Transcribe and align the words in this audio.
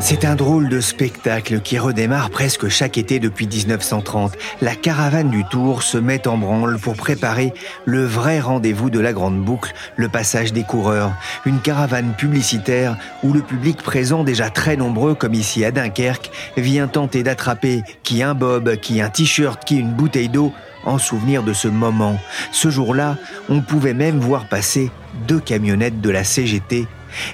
C'est 0.00 0.24
un 0.26 0.34
drôle 0.34 0.68
de 0.68 0.80
spectacle 0.80 1.60
qui 1.60 1.78
redémarre 1.78 2.28
presque 2.28 2.68
chaque 2.68 2.98
été 2.98 3.18
depuis 3.20 3.46
1930. 3.46 4.34
La 4.60 4.74
caravane 4.74 5.30
du 5.30 5.44
Tour 5.44 5.82
se 5.82 5.96
met 5.96 6.28
en 6.28 6.36
branle 6.36 6.78
pour 6.78 6.94
préparer 6.94 7.54
le 7.86 8.04
vrai 8.04 8.40
rendez-vous 8.40 8.90
de 8.90 9.00
la 9.00 9.14
Grande 9.14 9.42
Boucle, 9.42 9.72
le 9.96 10.08
passage 10.08 10.52
des 10.52 10.62
coureurs. 10.62 11.12
Une 11.46 11.60
caravane 11.60 12.12
publicitaire 12.14 12.96
où 13.22 13.32
le 13.32 13.40
public 13.40 13.82
présent, 13.82 14.24
déjà 14.24 14.50
très 14.50 14.76
nombreux 14.76 15.14
comme 15.14 15.34
ici 15.34 15.64
à 15.64 15.70
Dunkerque, 15.70 16.30
vient 16.58 16.86
tenter 16.86 17.22
d'attraper 17.22 17.82
qui 18.02 18.22
un 18.22 18.34
bob, 18.34 18.76
qui 18.76 19.00
un 19.00 19.08
t-shirt, 19.08 19.64
qui 19.64 19.78
une 19.78 19.92
bouteille 19.92 20.28
d'eau 20.28 20.52
en 20.84 20.98
souvenir 20.98 21.42
de 21.42 21.54
ce 21.54 21.68
moment. 21.68 22.18
Ce 22.52 22.68
jour-là, 22.68 23.16
on 23.48 23.60
pouvait 23.62 23.94
même 23.94 24.18
voir 24.18 24.48
passer 24.48 24.90
deux 25.26 25.40
camionnettes 25.40 26.00
de 26.00 26.10
la 26.10 26.24
CGT. 26.24 26.86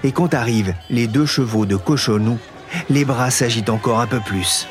Et 0.04 0.12
quand 0.12 0.34
arrivent 0.34 0.74
les 0.90 1.06
deux 1.06 1.26
chevaux 1.26 1.66
de 1.66 1.76
Cochonou, 1.76 2.38
les 2.90 3.04
bras 3.04 3.30
s'agitent 3.30 3.70
encore 3.70 4.00
un 4.00 4.06
peu 4.06 4.20
plus. 4.20 4.66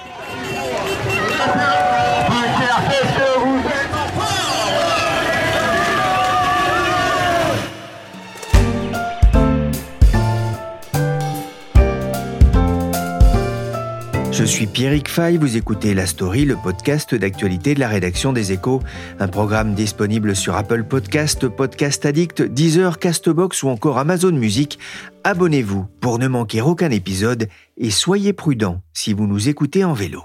Je 14.37 14.43
suis 14.43 14.67
Pierrick 14.67 15.07
Fay, 15.07 15.37
vous 15.37 15.55
écoutez 15.55 15.93
La 15.93 16.05
Story, 16.05 16.43
le 16.43 16.57
podcast 16.57 17.15
d'actualité 17.15 17.73
de 17.73 17.79
la 17.79 17.87
rédaction 17.87 18.33
des 18.33 18.51
Échos, 18.51 18.81
un 19.17 19.29
programme 19.29 19.75
disponible 19.75 20.35
sur 20.35 20.57
Apple 20.57 20.83
Podcast, 20.83 21.47
Podcast 21.47 22.05
Addict, 22.05 22.41
Deezer, 22.41 22.99
Castbox 22.99 23.63
ou 23.63 23.69
encore 23.69 23.97
Amazon 23.97 24.33
Music. 24.33 24.77
Abonnez-vous 25.23 25.85
pour 26.01 26.19
ne 26.19 26.27
manquer 26.27 26.59
aucun 26.59 26.91
épisode 26.91 27.47
et 27.77 27.89
soyez 27.89 28.33
prudents 28.33 28.81
si 28.91 29.13
vous 29.13 29.25
nous 29.25 29.47
écoutez 29.47 29.85
en 29.85 29.93
vélo. 29.93 30.23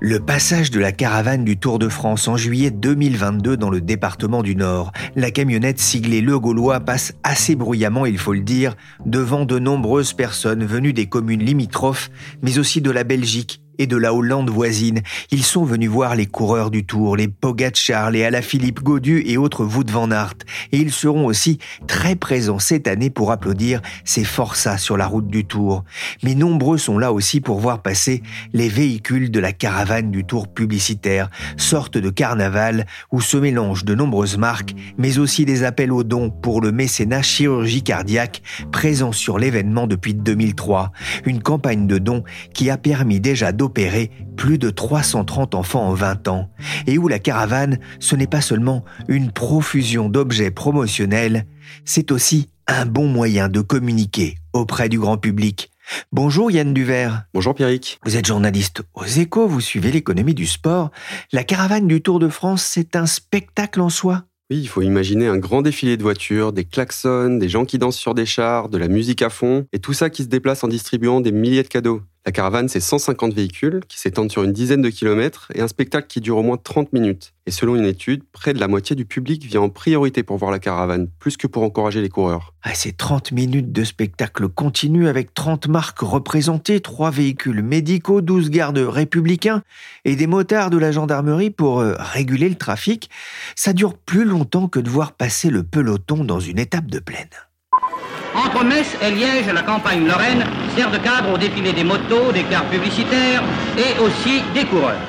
Le 0.00 0.20
passage 0.20 0.70
de 0.70 0.78
la 0.78 0.92
caravane 0.92 1.44
du 1.44 1.56
Tour 1.56 1.80
de 1.80 1.88
France 1.88 2.28
en 2.28 2.36
juillet 2.36 2.70
2022 2.70 3.56
dans 3.56 3.68
le 3.68 3.80
département 3.80 4.44
du 4.44 4.54
Nord. 4.54 4.92
La 5.16 5.32
camionnette 5.32 5.80
siglée 5.80 6.20
Le 6.20 6.38
Gaulois 6.38 6.78
passe 6.78 7.14
assez 7.24 7.56
bruyamment, 7.56 8.06
il 8.06 8.16
faut 8.16 8.32
le 8.32 8.42
dire, 8.42 8.76
devant 9.06 9.44
de 9.44 9.58
nombreuses 9.58 10.12
personnes 10.12 10.64
venues 10.64 10.92
des 10.92 11.06
communes 11.06 11.42
limitrophes, 11.42 12.10
mais 12.42 12.60
aussi 12.60 12.80
de 12.80 12.92
la 12.92 13.02
Belgique 13.02 13.60
et 13.78 13.86
de 13.86 13.96
la 13.96 14.14
Hollande 14.14 14.50
voisine. 14.50 15.02
Ils 15.30 15.44
sont 15.44 15.64
venus 15.64 15.90
voir 15.90 16.16
les 16.16 16.26
coureurs 16.26 16.70
du 16.70 16.84
Tour, 16.84 17.16
les 17.16 17.28
Pogacar, 17.28 18.10
les 18.10 18.24
Alaphilippe 18.24 18.82
Godu 18.82 19.22
et 19.24 19.36
autres 19.36 19.64
Wout 19.64 19.90
van 19.90 20.10
Aert. 20.10 20.34
Et 20.72 20.78
ils 20.78 20.92
seront 20.92 21.26
aussi 21.26 21.58
très 21.86 22.16
présents 22.16 22.58
cette 22.58 22.88
année 22.88 23.10
pour 23.10 23.32
applaudir 23.32 23.80
ces 24.04 24.24
forçats 24.24 24.78
sur 24.78 24.96
la 24.96 25.06
route 25.06 25.28
du 25.28 25.44
Tour. 25.44 25.84
Mais 26.22 26.34
nombreux 26.34 26.78
sont 26.78 26.98
là 26.98 27.12
aussi 27.12 27.40
pour 27.40 27.60
voir 27.60 27.82
passer 27.82 28.22
les 28.52 28.68
véhicules 28.68 29.30
de 29.30 29.40
la 29.40 29.52
caravane 29.52 30.10
du 30.10 30.24
Tour 30.24 30.48
publicitaire, 30.48 31.30
sorte 31.56 31.98
de 31.98 32.10
carnaval 32.10 32.86
où 33.12 33.20
se 33.20 33.36
mélangent 33.36 33.84
de 33.84 33.94
nombreuses 33.94 34.38
marques, 34.38 34.74
mais 34.96 35.18
aussi 35.18 35.44
des 35.44 35.62
appels 35.62 35.92
aux 35.92 36.04
dons 36.04 36.30
pour 36.30 36.60
le 36.60 36.72
mécénat 36.72 37.22
chirurgie 37.22 37.82
cardiaque 37.82 38.42
présent 38.72 39.12
sur 39.12 39.38
l'événement 39.38 39.86
depuis 39.86 40.14
2003. 40.14 40.92
Une 41.24 41.42
campagne 41.42 41.86
de 41.86 41.98
dons 41.98 42.24
qui 42.52 42.70
a 42.70 42.76
permis 42.76 43.20
déjà 43.20 43.52
plus 44.36 44.58
de 44.58 44.70
330 44.70 45.54
enfants 45.54 45.88
en 45.88 45.94
20 45.94 46.28
ans, 46.28 46.50
et 46.86 46.98
où 46.98 47.08
la 47.08 47.18
caravane, 47.18 47.78
ce 48.00 48.16
n'est 48.16 48.26
pas 48.26 48.40
seulement 48.40 48.84
une 49.08 49.30
profusion 49.30 50.08
d'objets 50.08 50.50
promotionnels, 50.50 51.46
c'est 51.84 52.12
aussi 52.12 52.48
un 52.66 52.86
bon 52.86 53.08
moyen 53.08 53.48
de 53.48 53.60
communiquer 53.60 54.36
auprès 54.52 54.88
du 54.88 54.98
grand 54.98 55.18
public. 55.18 55.70
Bonjour 56.12 56.50
Yann 56.50 56.74
Duvert. 56.74 57.24
Bonjour 57.32 57.54
Pierrick. 57.54 57.98
Vous 58.04 58.16
êtes 58.16 58.26
journaliste 58.26 58.82
aux 58.94 59.06
échos, 59.06 59.48
vous 59.48 59.60
suivez 59.60 59.90
l'économie 59.90 60.34
du 60.34 60.46
sport. 60.46 60.90
La 61.32 61.44
caravane 61.44 61.86
du 61.86 62.02
Tour 62.02 62.18
de 62.18 62.28
France, 62.28 62.62
c'est 62.62 62.94
un 62.94 63.06
spectacle 63.06 63.80
en 63.80 63.88
soi? 63.88 64.24
Oui, 64.50 64.60
il 64.60 64.68
faut 64.68 64.80
imaginer 64.80 65.26
un 65.26 65.36
grand 65.36 65.60
défilé 65.60 65.98
de 65.98 66.02
voitures, 66.02 66.54
des 66.54 66.64
klaxons, 66.64 67.36
des 67.36 67.50
gens 67.50 67.66
qui 67.66 67.78
dansent 67.78 67.98
sur 67.98 68.14
des 68.14 68.24
chars, 68.24 68.70
de 68.70 68.78
la 68.78 68.88
musique 68.88 69.20
à 69.20 69.28
fond, 69.28 69.66
et 69.74 69.78
tout 69.78 69.92
ça 69.92 70.08
qui 70.08 70.22
se 70.22 70.28
déplace 70.28 70.64
en 70.64 70.68
distribuant 70.68 71.20
des 71.20 71.32
milliers 71.32 71.62
de 71.62 71.68
cadeaux. 71.68 72.00
La 72.28 72.32
caravane, 72.32 72.68
c'est 72.68 72.80
150 72.80 73.32
véhicules 73.32 73.80
qui 73.88 73.98
s'étendent 73.98 74.30
sur 74.30 74.44
une 74.44 74.52
dizaine 74.52 74.82
de 74.82 74.90
kilomètres 74.90 75.50
et 75.54 75.62
un 75.62 75.66
spectacle 75.66 76.08
qui 76.08 76.20
dure 76.20 76.36
au 76.36 76.42
moins 76.42 76.58
30 76.58 76.92
minutes. 76.92 77.32
Et 77.46 77.50
selon 77.50 77.74
une 77.74 77.86
étude, 77.86 78.22
près 78.32 78.52
de 78.52 78.60
la 78.60 78.68
moitié 78.68 78.94
du 78.94 79.06
public 79.06 79.46
vient 79.46 79.62
en 79.62 79.70
priorité 79.70 80.22
pour 80.22 80.36
voir 80.36 80.50
la 80.50 80.58
caravane, 80.58 81.08
plus 81.18 81.38
que 81.38 81.46
pour 81.46 81.62
encourager 81.62 82.02
les 82.02 82.10
coureurs. 82.10 82.52
Ah, 82.62 82.74
c'est 82.74 82.94
30 82.94 83.32
minutes 83.32 83.72
de 83.72 83.82
spectacle 83.82 84.46
continu 84.50 85.08
avec 85.08 85.32
30 85.32 85.68
marques 85.68 86.00
représentées, 86.00 86.80
3 86.80 87.10
véhicules 87.10 87.62
médicaux, 87.62 88.20
12 88.20 88.50
gardes 88.50 88.76
républicains 88.76 89.62
et 90.04 90.14
des 90.14 90.26
motards 90.26 90.68
de 90.68 90.76
la 90.76 90.92
gendarmerie 90.92 91.48
pour 91.48 91.80
euh, 91.80 91.94
réguler 91.98 92.50
le 92.50 92.56
trafic. 92.56 93.08
Ça 93.56 93.72
dure 93.72 93.94
plus 93.94 94.26
longtemps 94.26 94.68
que 94.68 94.80
de 94.80 94.90
voir 94.90 95.12
passer 95.12 95.48
le 95.48 95.62
peloton 95.62 96.24
dans 96.24 96.40
une 96.40 96.58
étape 96.58 96.90
de 96.90 96.98
plaine. 96.98 97.30
Entre 98.34 98.64
Metz 98.64 98.86
et 99.02 99.10
Liège, 99.10 99.52
la 99.52 99.62
campagne 99.62 100.06
Lorraine 100.06 100.44
sert 100.76 100.90
de 100.90 100.98
cadre 100.98 101.32
au 101.32 101.38
défilé 101.38 101.72
des 101.72 101.84
motos, 101.84 102.32
des 102.32 102.44
cars 102.44 102.68
publicitaires 102.68 103.42
et 103.76 104.00
aussi 104.00 104.42
des 104.54 104.64
coureurs. 104.66 105.00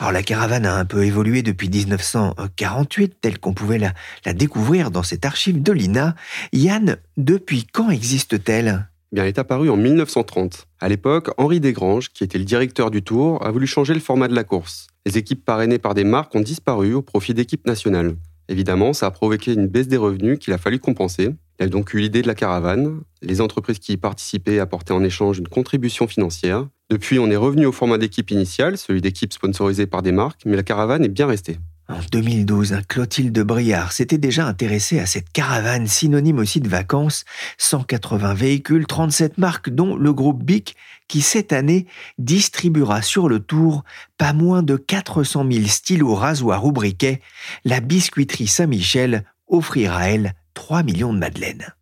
Alors 0.00 0.12
la 0.12 0.22
caravane 0.22 0.64
a 0.64 0.76
un 0.76 0.84
peu 0.84 1.04
évolué 1.04 1.42
depuis 1.42 1.68
1948, 1.68 3.16
telle 3.20 3.38
qu'on 3.38 3.52
pouvait 3.52 3.78
la, 3.78 3.92
la, 4.24 4.32
découvrir 4.32 4.90
dans 4.90 5.02
cette 5.02 5.24
archive 5.24 5.60
de 5.60 5.72
l'INA. 5.72 6.14
Yann, 6.52 6.98
depuis 7.16 7.66
quand 7.66 7.90
existe-t-elle? 7.90 8.88
Bien, 9.10 9.22
elle 9.22 9.28
est 9.28 9.38
apparue 9.38 9.70
en 9.70 9.76
1930. 9.76 10.66
À 10.80 10.88
l'époque, 10.88 11.30
Henri 11.38 11.60
Desgranges, 11.60 12.10
qui 12.10 12.22
était 12.22 12.38
le 12.38 12.44
directeur 12.44 12.90
du 12.90 13.02
Tour, 13.02 13.44
a 13.44 13.50
voulu 13.50 13.66
changer 13.66 13.94
le 13.94 14.00
format 14.00 14.28
de 14.28 14.34
la 14.34 14.44
course. 14.44 14.86
Les 15.06 15.16
équipes 15.16 15.44
parrainées 15.44 15.78
par 15.78 15.94
des 15.94 16.04
marques 16.04 16.34
ont 16.34 16.40
disparu 16.40 16.92
au 16.92 17.02
profit 17.02 17.32
d'équipes 17.32 17.66
nationales. 17.66 18.14
Évidemment, 18.48 18.92
ça 18.92 19.06
a 19.06 19.10
provoqué 19.10 19.54
une 19.54 19.66
baisse 19.66 19.88
des 19.88 19.96
revenus 19.96 20.38
qu'il 20.38 20.52
a 20.52 20.58
fallu 20.58 20.78
compenser. 20.78 21.30
Il 21.58 21.64
a 21.64 21.68
donc 21.68 21.92
eu 21.92 21.98
l'idée 21.98 22.22
de 22.22 22.28
la 22.28 22.34
caravane. 22.34 23.00
Les 23.20 23.40
entreprises 23.40 23.80
qui 23.80 23.92
y 23.92 23.96
participaient 23.96 24.60
apportaient 24.60 24.92
en 24.92 25.02
échange 25.02 25.38
une 25.38 25.48
contribution 25.48 26.06
financière. 26.06 26.68
Depuis, 26.88 27.18
on 27.18 27.30
est 27.30 27.36
revenu 27.36 27.66
au 27.66 27.72
format 27.72 27.98
d'équipe 27.98 28.30
initial, 28.30 28.78
celui 28.78 29.00
d'équipe 29.00 29.32
sponsorisée 29.32 29.86
par 29.86 30.02
des 30.02 30.12
marques, 30.12 30.42
mais 30.46 30.56
la 30.56 30.62
caravane 30.62 31.04
est 31.04 31.08
bien 31.08 31.26
restée. 31.26 31.58
En 31.90 32.00
2012, 32.12 32.82
Clotilde 32.86 33.38
Briard 33.40 33.92
s'était 33.92 34.18
déjà 34.18 34.46
intéressée 34.46 35.00
à 35.00 35.06
cette 35.06 35.32
caravane 35.32 35.86
synonyme 35.86 36.38
aussi 36.38 36.60
de 36.60 36.68
vacances. 36.68 37.24
180 37.56 38.34
véhicules, 38.34 38.86
37 38.86 39.38
marques, 39.38 39.70
dont 39.70 39.96
le 39.96 40.12
groupe 40.12 40.44
BIC, 40.44 40.76
qui 41.08 41.22
cette 41.22 41.52
année 41.52 41.86
distribuera 42.18 43.00
sur 43.00 43.28
le 43.28 43.40
tour 43.40 43.84
pas 44.18 44.34
moins 44.34 44.62
de 44.62 44.76
400 44.76 45.46
000 45.50 45.66
stylos 45.66 46.14
rasoirs 46.14 46.66
ou 46.66 46.72
briquets. 46.72 47.22
La 47.64 47.80
biscuiterie 47.80 48.48
Saint-Michel 48.48 49.24
offrira, 49.48 50.10
elle, 50.10 50.34
3 50.58 50.82
millions 50.82 51.12
de 51.12 51.20
madeleines. 51.20 51.72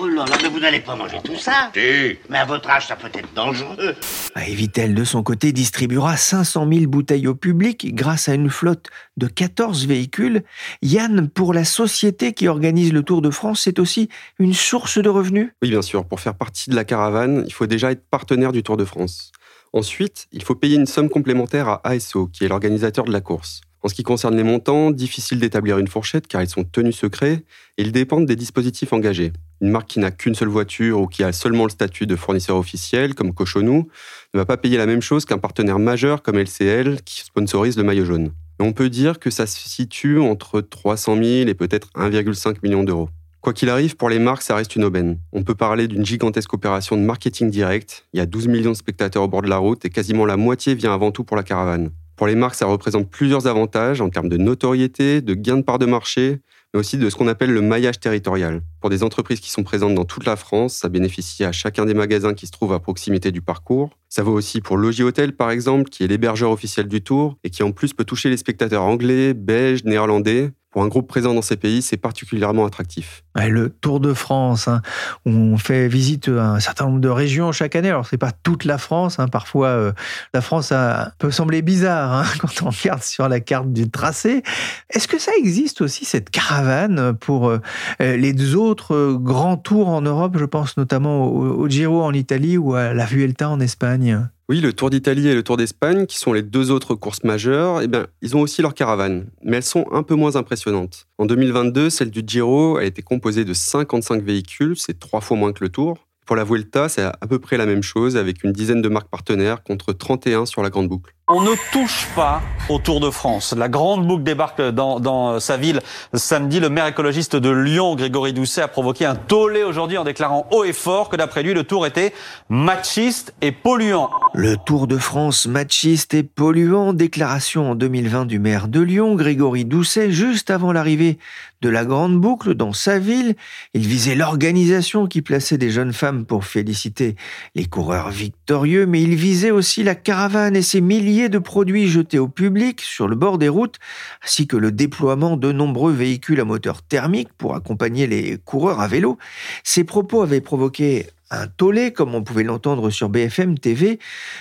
Oh 0.00 0.08
là 0.08 0.24
là, 0.28 0.36
mais 0.42 0.48
vous 0.48 0.58
n'allez 0.58 0.80
pas 0.80 0.96
manger 0.96 1.18
tout 1.22 1.36
ça 1.36 1.70
Si. 1.72 2.18
Mais 2.28 2.38
à 2.38 2.44
votre 2.44 2.68
âge, 2.68 2.88
ça 2.88 2.96
peut 2.96 3.08
être 3.14 3.32
dangereux. 3.32 3.94
Ah, 4.34 4.48
Evitel, 4.48 4.92
de 4.96 5.04
son 5.04 5.22
côté, 5.22 5.52
distribuera 5.52 6.16
500 6.16 6.68
000 6.68 6.86
bouteilles 6.88 7.28
au 7.28 7.36
public 7.36 7.94
grâce 7.94 8.28
à 8.28 8.34
une 8.34 8.50
flotte 8.50 8.88
de 9.16 9.28
14 9.28 9.86
véhicules. 9.86 10.42
Yann, 10.82 11.28
pour 11.28 11.54
la 11.54 11.64
société 11.64 12.32
qui 12.32 12.48
organise 12.48 12.92
le 12.92 13.04
Tour 13.04 13.22
de 13.22 13.30
France, 13.30 13.60
c'est 13.62 13.78
aussi 13.78 14.08
une 14.40 14.52
source 14.52 14.98
de 14.98 15.08
revenus 15.08 15.52
Oui, 15.62 15.70
bien 15.70 15.82
sûr. 15.82 16.04
Pour 16.04 16.18
faire 16.18 16.34
partie 16.34 16.70
de 16.70 16.74
la 16.74 16.84
caravane, 16.84 17.44
il 17.46 17.52
faut 17.52 17.66
déjà 17.66 17.92
être 17.92 18.04
partenaire 18.10 18.50
du 18.50 18.64
Tour 18.64 18.76
de 18.76 18.84
France. 18.84 19.30
Ensuite, 19.72 20.26
il 20.32 20.42
faut 20.42 20.56
payer 20.56 20.74
une 20.74 20.86
somme 20.86 21.08
complémentaire 21.08 21.68
à 21.68 21.88
ASO, 21.88 22.26
qui 22.26 22.44
est 22.44 22.48
l'organisateur 22.48 23.04
de 23.04 23.12
la 23.12 23.20
course. 23.20 23.60
En 23.84 23.88
ce 23.88 23.94
qui 23.94 24.02
concerne 24.02 24.34
les 24.34 24.44
montants, 24.44 24.90
difficile 24.90 25.38
d'établir 25.38 25.76
une 25.76 25.88
fourchette 25.88 26.26
car 26.26 26.40
ils 26.40 26.48
sont 26.48 26.64
tenus 26.64 26.96
secrets 26.96 27.44
et 27.76 27.82
ils 27.82 27.92
dépendent 27.92 28.24
des 28.24 28.34
dispositifs 28.34 28.94
engagés. 28.94 29.30
Une 29.60 29.68
marque 29.68 29.88
qui 29.88 29.98
n'a 29.98 30.10
qu'une 30.10 30.34
seule 30.34 30.48
voiture 30.48 31.02
ou 31.02 31.06
qui 31.06 31.22
a 31.22 31.32
seulement 31.32 31.64
le 31.64 31.70
statut 31.70 32.06
de 32.06 32.16
fournisseur 32.16 32.56
officiel, 32.56 33.14
comme 33.14 33.34
Cochonou, 33.34 33.90
ne 34.32 34.38
va 34.38 34.46
pas 34.46 34.56
payer 34.56 34.78
la 34.78 34.86
même 34.86 35.02
chose 35.02 35.26
qu'un 35.26 35.36
partenaire 35.36 35.78
majeur 35.78 36.22
comme 36.22 36.38
LCL 36.38 37.02
qui 37.02 37.24
sponsorise 37.24 37.76
le 37.76 37.82
maillot 37.82 38.06
jaune. 38.06 38.32
On 38.58 38.72
peut 38.72 38.88
dire 38.88 39.18
que 39.18 39.28
ça 39.28 39.46
se 39.46 39.68
situe 39.68 40.18
entre 40.18 40.62
300 40.62 41.16
000 41.16 41.26
et 41.50 41.54
peut-être 41.54 41.90
1,5 41.94 42.56
million 42.62 42.84
d'euros. 42.84 43.10
Quoi 43.42 43.52
qu'il 43.52 43.68
arrive, 43.68 43.96
pour 43.96 44.08
les 44.08 44.18
marques, 44.18 44.40
ça 44.40 44.56
reste 44.56 44.76
une 44.76 44.84
aubaine. 44.84 45.18
On 45.34 45.42
peut 45.42 45.54
parler 45.54 45.88
d'une 45.88 46.06
gigantesque 46.06 46.54
opération 46.54 46.96
de 46.96 47.02
marketing 47.02 47.50
direct. 47.50 48.06
Il 48.14 48.16
y 48.16 48.20
a 48.20 48.26
12 48.26 48.48
millions 48.48 48.72
de 48.72 48.76
spectateurs 48.76 49.24
au 49.24 49.28
bord 49.28 49.42
de 49.42 49.50
la 49.50 49.58
route 49.58 49.84
et 49.84 49.90
quasiment 49.90 50.24
la 50.24 50.38
moitié 50.38 50.74
vient 50.74 50.94
avant 50.94 51.10
tout 51.10 51.24
pour 51.24 51.36
la 51.36 51.42
caravane. 51.42 51.90
Pour 52.16 52.28
les 52.28 52.36
marques, 52.36 52.54
ça 52.54 52.66
représente 52.66 53.10
plusieurs 53.10 53.48
avantages 53.48 54.00
en 54.00 54.08
termes 54.08 54.28
de 54.28 54.36
notoriété, 54.36 55.20
de 55.20 55.34
gain 55.34 55.56
de 55.56 55.62
part 55.62 55.80
de 55.80 55.86
marché, 55.86 56.38
mais 56.72 56.80
aussi 56.80 56.96
de 56.96 57.10
ce 57.10 57.16
qu'on 57.16 57.26
appelle 57.26 57.52
le 57.52 57.60
maillage 57.60 57.98
territorial. 57.98 58.62
Pour 58.80 58.88
des 58.88 59.02
entreprises 59.02 59.40
qui 59.40 59.50
sont 59.50 59.64
présentes 59.64 59.94
dans 59.94 60.04
toute 60.04 60.24
la 60.24 60.36
France, 60.36 60.74
ça 60.74 60.88
bénéficie 60.88 61.44
à 61.44 61.50
chacun 61.50 61.86
des 61.86 61.94
magasins 61.94 62.34
qui 62.34 62.46
se 62.46 62.52
trouvent 62.52 62.72
à 62.72 62.78
proximité 62.78 63.32
du 63.32 63.40
parcours. 63.40 63.98
Ça 64.08 64.22
vaut 64.22 64.32
aussi 64.32 64.60
pour 64.60 64.76
Logis 64.76 65.02
Hotel, 65.02 65.34
par 65.34 65.50
exemple, 65.50 65.90
qui 65.90 66.04
est 66.04 66.06
l'hébergeur 66.06 66.52
officiel 66.52 66.86
du 66.86 67.02
tour 67.02 67.36
et 67.42 67.50
qui 67.50 67.64
en 67.64 67.72
plus 67.72 67.92
peut 67.92 68.04
toucher 68.04 68.30
les 68.30 68.36
spectateurs 68.36 68.82
anglais, 68.82 69.34
belges, 69.34 69.82
néerlandais. 69.84 70.52
Pour 70.70 70.82
un 70.82 70.88
groupe 70.88 71.08
présent 71.08 71.34
dans 71.34 71.42
ces 71.42 71.56
pays, 71.56 71.82
c'est 71.82 71.96
particulièrement 71.96 72.64
attractif. 72.64 73.23
Le 73.36 73.68
Tour 73.68 73.98
de 74.00 74.14
France, 74.14 74.68
hein, 74.68 74.80
on 75.26 75.56
fait 75.56 75.88
visite 75.88 76.28
à 76.28 76.50
un 76.52 76.60
certain 76.60 76.86
nombre 76.86 77.00
de 77.00 77.08
régions 77.08 77.50
chaque 77.52 77.74
année. 77.76 77.88
Alors, 77.90 78.06
c'est 78.06 78.16
pas 78.18 78.30
toute 78.30 78.64
la 78.64 78.78
France. 78.78 79.18
hein. 79.18 79.26
Parfois, 79.28 79.68
euh, 79.68 79.92
la 80.32 80.40
France 80.40 80.70
a- 80.72 81.12
peut 81.18 81.30
sembler 81.32 81.60
bizarre 81.62 82.12
hein, 82.12 82.24
quand 82.40 82.62
on 82.62 82.70
regarde 82.70 83.02
sur 83.02 83.28
la 83.28 83.40
carte 83.40 83.72
du 83.72 83.90
tracé. 83.90 84.42
Est-ce 84.90 85.08
que 85.08 85.18
ça 85.18 85.32
existe 85.38 85.80
aussi, 85.80 86.04
cette 86.04 86.30
caravane, 86.30 87.14
pour 87.18 87.48
euh, 87.48 87.58
les 88.00 88.54
autres 88.54 88.94
euh, 88.94 89.18
grands 89.18 89.56
tours 89.56 89.88
en 89.88 90.00
Europe? 90.02 90.36
Je 90.38 90.44
pense 90.44 90.76
notamment 90.76 91.26
au, 91.26 91.68
Giro 91.68 92.02
en 92.02 92.12
Italie 92.12 92.56
ou 92.56 92.74
à 92.74 92.94
la 92.94 93.04
Vuelta 93.04 93.48
en 93.50 93.58
Espagne. 93.60 94.28
Oui, 94.50 94.60
le 94.60 94.74
Tour 94.74 94.90
d'Italie 94.90 95.26
et 95.28 95.34
le 95.34 95.42
Tour 95.42 95.56
d'Espagne, 95.56 96.04
qui 96.04 96.18
sont 96.18 96.34
les 96.34 96.42
deux 96.42 96.70
autres 96.70 96.94
courses 96.94 97.24
majeures, 97.24 97.80
eh 97.80 97.86
bien, 97.88 98.06
ils 98.20 98.36
ont 98.36 98.40
aussi 98.42 98.60
leur 98.60 98.74
caravane, 98.74 99.24
mais 99.42 99.56
elles 99.56 99.62
sont 99.62 99.86
un 99.90 100.02
peu 100.02 100.16
moins 100.16 100.36
impressionnantes. 100.36 101.06
En 101.16 101.24
2022, 101.24 101.88
celle 101.88 102.10
du 102.10 102.22
Giro 102.26 102.76
a 102.76 102.84
été 102.84 103.00
composée 103.24 103.46
de 103.46 103.54
55 103.54 104.22
véhicules, 104.22 104.76
c'est 104.76 104.98
trois 105.00 105.22
fois 105.22 105.38
moins 105.38 105.54
que 105.54 105.64
le 105.64 105.70
Tour. 105.70 106.06
Pour 106.26 106.36
la 106.36 106.44
Vuelta, 106.44 106.90
c'est 106.90 107.04
à 107.04 107.26
peu 107.26 107.38
près 107.38 107.56
la 107.56 107.64
même 107.64 107.82
chose, 107.82 108.18
avec 108.18 108.44
une 108.44 108.52
dizaine 108.52 108.82
de 108.82 108.88
marques 108.90 109.08
partenaires 109.08 109.62
contre 109.62 109.94
31 109.94 110.44
sur 110.44 110.62
la 110.62 110.68
Grande 110.68 110.88
Boucle. 110.88 111.13
On 111.26 111.40
ne 111.40 111.54
touche 111.72 112.06
pas 112.14 112.42
au 112.68 112.78
Tour 112.78 113.00
de 113.00 113.08
France. 113.08 113.54
La 113.56 113.70
grande 113.70 114.06
boucle 114.06 114.24
débarque 114.24 114.60
dans, 114.60 115.40
sa 115.40 115.56
ville 115.56 115.80
samedi. 116.12 116.60
Le 116.60 116.68
maire 116.68 116.86
écologiste 116.86 117.34
de 117.34 117.48
Lyon, 117.48 117.94
Grégory 117.94 118.34
Doucet, 118.34 118.60
a 118.60 118.68
provoqué 118.68 119.06
un 119.06 119.14
tollé 119.14 119.62
aujourd'hui 119.62 119.96
en 119.96 120.04
déclarant 120.04 120.46
haut 120.50 120.64
et 120.64 120.74
fort 120.74 121.08
que 121.08 121.16
d'après 121.16 121.42
lui, 121.42 121.54
le 121.54 121.64
Tour 121.64 121.86
était 121.86 122.12
machiste 122.50 123.34
et 123.40 123.52
polluant. 123.52 124.10
Le 124.34 124.58
Tour 124.58 124.86
de 124.86 124.98
France 124.98 125.46
machiste 125.46 126.12
et 126.12 126.24
polluant, 126.24 126.92
déclaration 126.92 127.70
en 127.70 127.74
2020 127.74 128.26
du 128.26 128.38
maire 128.38 128.68
de 128.68 128.80
Lyon, 128.80 129.14
Grégory 129.14 129.64
Doucet, 129.64 130.10
juste 130.10 130.50
avant 130.50 130.72
l'arrivée 130.72 131.18
de 131.62 131.70
la 131.70 131.86
Grande 131.86 132.20
Boucle 132.20 132.54
dans 132.54 132.74
sa 132.74 132.98
ville. 132.98 133.36
Il 133.72 133.86
visait 133.86 134.14
l'organisation 134.14 135.06
qui 135.06 135.22
plaçait 135.22 135.56
des 135.56 135.70
jeunes 135.70 135.94
femmes 135.94 136.26
pour 136.26 136.44
féliciter 136.44 137.16
les 137.54 137.64
coureurs 137.64 138.10
victorieux, 138.10 138.84
mais 138.84 139.00
il 139.00 139.14
visait 139.14 139.50
aussi 139.50 139.82
la 139.82 139.94
caravane 139.94 140.56
et 140.56 140.62
ses 140.62 140.82
milliers 140.82 141.13
de 141.14 141.38
produits 141.38 141.88
jetés 141.88 142.18
au 142.18 142.28
public 142.28 142.80
sur 142.80 143.08
le 143.08 143.16
bord 143.16 143.38
des 143.38 143.48
routes, 143.48 143.76
ainsi 144.24 144.46
que 144.46 144.56
le 144.56 144.72
déploiement 144.72 145.36
de 145.36 145.52
nombreux 145.52 145.92
véhicules 145.92 146.40
à 146.40 146.44
moteur 146.44 146.82
thermique 146.82 147.32
pour 147.38 147.54
accompagner 147.54 148.06
les 148.06 148.38
coureurs 148.38 148.80
à 148.80 148.88
vélo. 148.88 149.18
Ces 149.62 149.84
propos 149.84 150.22
avaient 150.22 150.40
provoqué 150.40 151.06
un 151.30 151.46
tollé, 151.46 151.92
comme 151.92 152.14
on 152.14 152.22
pouvait 152.22 152.42
l'entendre 152.42 152.90
sur 152.90 153.08
BFM 153.08 153.58
TV. 153.58 153.98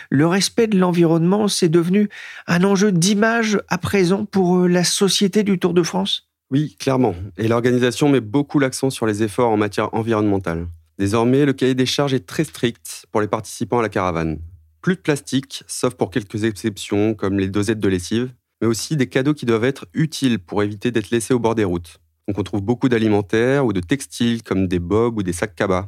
Le 0.10 0.28
respect 0.28 0.68
de 0.68 0.78
l'environnement, 0.78 1.48
c'est 1.48 1.70
devenu 1.70 2.10
un 2.48 2.64
enjeu 2.64 2.92
d'image 2.92 3.60
à 3.70 3.78
présent 3.78 4.26
pour 4.26 4.58
euh, 4.58 4.68
la 4.68 4.84
société 4.84 5.44
du 5.44 5.60
Tour 5.60 5.74
de 5.74 5.84
France? 5.84 6.30
Oui, 6.52 6.76
clairement. 6.80 7.16
Et 7.38 7.48
l'organisation 7.48 8.10
met 8.10 8.20
beaucoup 8.20 8.60
l'accent 8.60 8.90
sur 8.90 9.06
les 9.06 9.24
efforts 9.24 9.50
en 9.50 9.58
matière 9.58 9.94
environnementale. 9.94 10.68
Désormais, 11.00 11.46
le 11.46 11.54
cahier 11.54 11.74
des 11.74 11.88
charges 11.88 12.14
est 12.14 12.28
très 12.28 12.44
strict 12.44 13.08
pour 13.12 13.22
les 13.22 13.28
participants 13.28 13.80
à 13.80 13.82
la 13.82 13.90
caravane. 13.90 14.38
Plus 14.84 14.98
de 14.98 15.00
plastique, 15.00 15.64
sauf 15.66 15.94
pour 15.94 16.12
quelques 16.12 16.44
exceptions 16.44 17.14
comme 17.14 17.40
les 17.40 17.48
dosettes 17.48 17.80
de 17.80 17.88
lessive, 17.88 18.34
mais 18.62 18.68
aussi 18.68 18.98
des 18.98 19.08
cadeaux 19.08 19.34
qui 19.34 19.46
doivent 19.46 19.64
être 19.64 19.86
utiles 19.94 20.40
pour 20.40 20.62
éviter 20.62 20.92
d'être 20.92 21.10
laissés 21.10 21.34
au 21.34 21.40
bord 21.40 21.56
des 21.56 21.64
routes. 21.64 22.02
Donc 22.28 22.38
on 22.38 22.44
trouve 22.44 22.62
beaucoup 22.62 22.90
d'alimentaires 22.90 23.66
ou 23.66 23.72
de 23.72 23.80
textiles 23.80 24.44
comme 24.44 24.68
des 24.68 24.80
bobs 24.80 25.18
ou 25.18 25.24
des 25.24 25.32
sacs 25.32 25.56
cabas. 25.56 25.88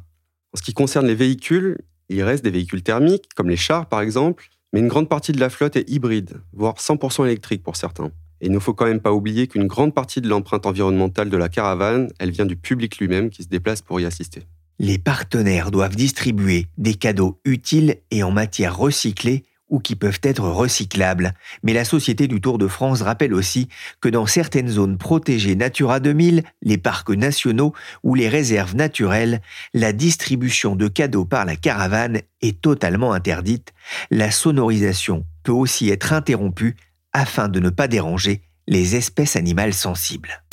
En 0.53 0.57
ce 0.57 0.61
qui 0.61 0.73
concerne 0.73 1.07
les 1.07 1.13
véhicules, 1.13 1.77
il 2.07 2.23
reste 2.23 2.41
des 2.41 2.51
véhicules 2.51 2.83
thermiques, 2.83 3.27
comme 3.35 3.49
les 3.49 3.57
chars 3.57 3.89
par 3.89 3.99
exemple, 3.99 4.47
mais 4.71 4.79
une 4.79 4.87
grande 4.87 5.09
partie 5.09 5.33
de 5.33 5.41
la 5.41 5.49
flotte 5.49 5.75
est 5.75 5.89
hybride, 5.89 6.37
voire 6.53 6.75
100% 6.75 7.25
électrique 7.25 7.63
pour 7.63 7.75
certains. 7.75 8.13
Et 8.39 8.45
il 8.45 8.51
ne 8.53 8.59
faut 8.59 8.73
quand 8.73 8.85
même 8.85 9.01
pas 9.01 9.11
oublier 9.11 9.47
qu'une 9.47 9.67
grande 9.67 9.93
partie 9.93 10.21
de 10.21 10.29
l'empreinte 10.29 10.65
environnementale 10.65 11.29
de 11.29 11.35
la 11.35 11.49
caravane, 11.49 12.07
elle 12.17 12.31
vient 12.31 12.45
du 12.45 12.55
public 12.55 12.97
lui-même 12.99 13.29
qui 13.29 13.43
se 13.43 13.49
déplace 13.49 13.81
pour 13.81 13.99
y 13.99 14.05
assister. 14.05 14.43
Les 14.79 14.97
partenaires 14.97 15.71
doivent 15.71 15.95
distribuer 15.95 16.67
des 16.77 16.95
cadeaux 16.95 17.39
utiles 17.45 17.97
et 18.11 18.23
en 18.23 18.31
matière 18.31 18.77
recyclée 18.77 19.43
ou 19.69 19.79
qui 19.79 19.95
peuvent 19.95 20.19
être 20.21 20.43
recyclables. 20.43 21.33
Mais 21.63 21.73
la 21.73 21.85
Société 21.85 22.27
du 22.27 22.39
Tour 22.39 22.57
de 22.57 22.67
France 22.67 23.01
rappelle 23.01 23.33
aussi 23.33 23.67
que 23.99 24.09
dans 24.09 24.25
certaines 24.25 24.67
zones 24.67 24.97
protégées 24.97 25.55
Natura 25.55 25.99
2000, 25.99 26.43
les 26.61 26.77
parcs 26.77 27.09
nationaux 27.09 27.73
ou 28.03 28.15
les 28.15 28.29
réserves 28.29 28.75
naturelles, 28.75 29.41
la 29.73 29.93
distribution 29.93 30.75
de 30.75 30.87
cadeaux 30.87 31.25
par 31.25 31.45
la 31.45 31.55
caravane 31.55 32.21
est 32.41 32.61
totalement 32.61 33.13
interdite. 33.13 33.73
La 34.11 34.29
sonorisation 34.29 35.25
peut 35.43 35.51
aussi 35.51 35.89
être 35.89 36.13
interrompue 36.13 36.75
afin 37.13 37.47
de 37.47 37.59
ne 37.59 37.69
pas 37.69 37.87
déranger 37.87 38.41
les 38.67 38.95
espèces 38.95 39.35
animales 39.35 39.73
sensibles. 39.73 40.43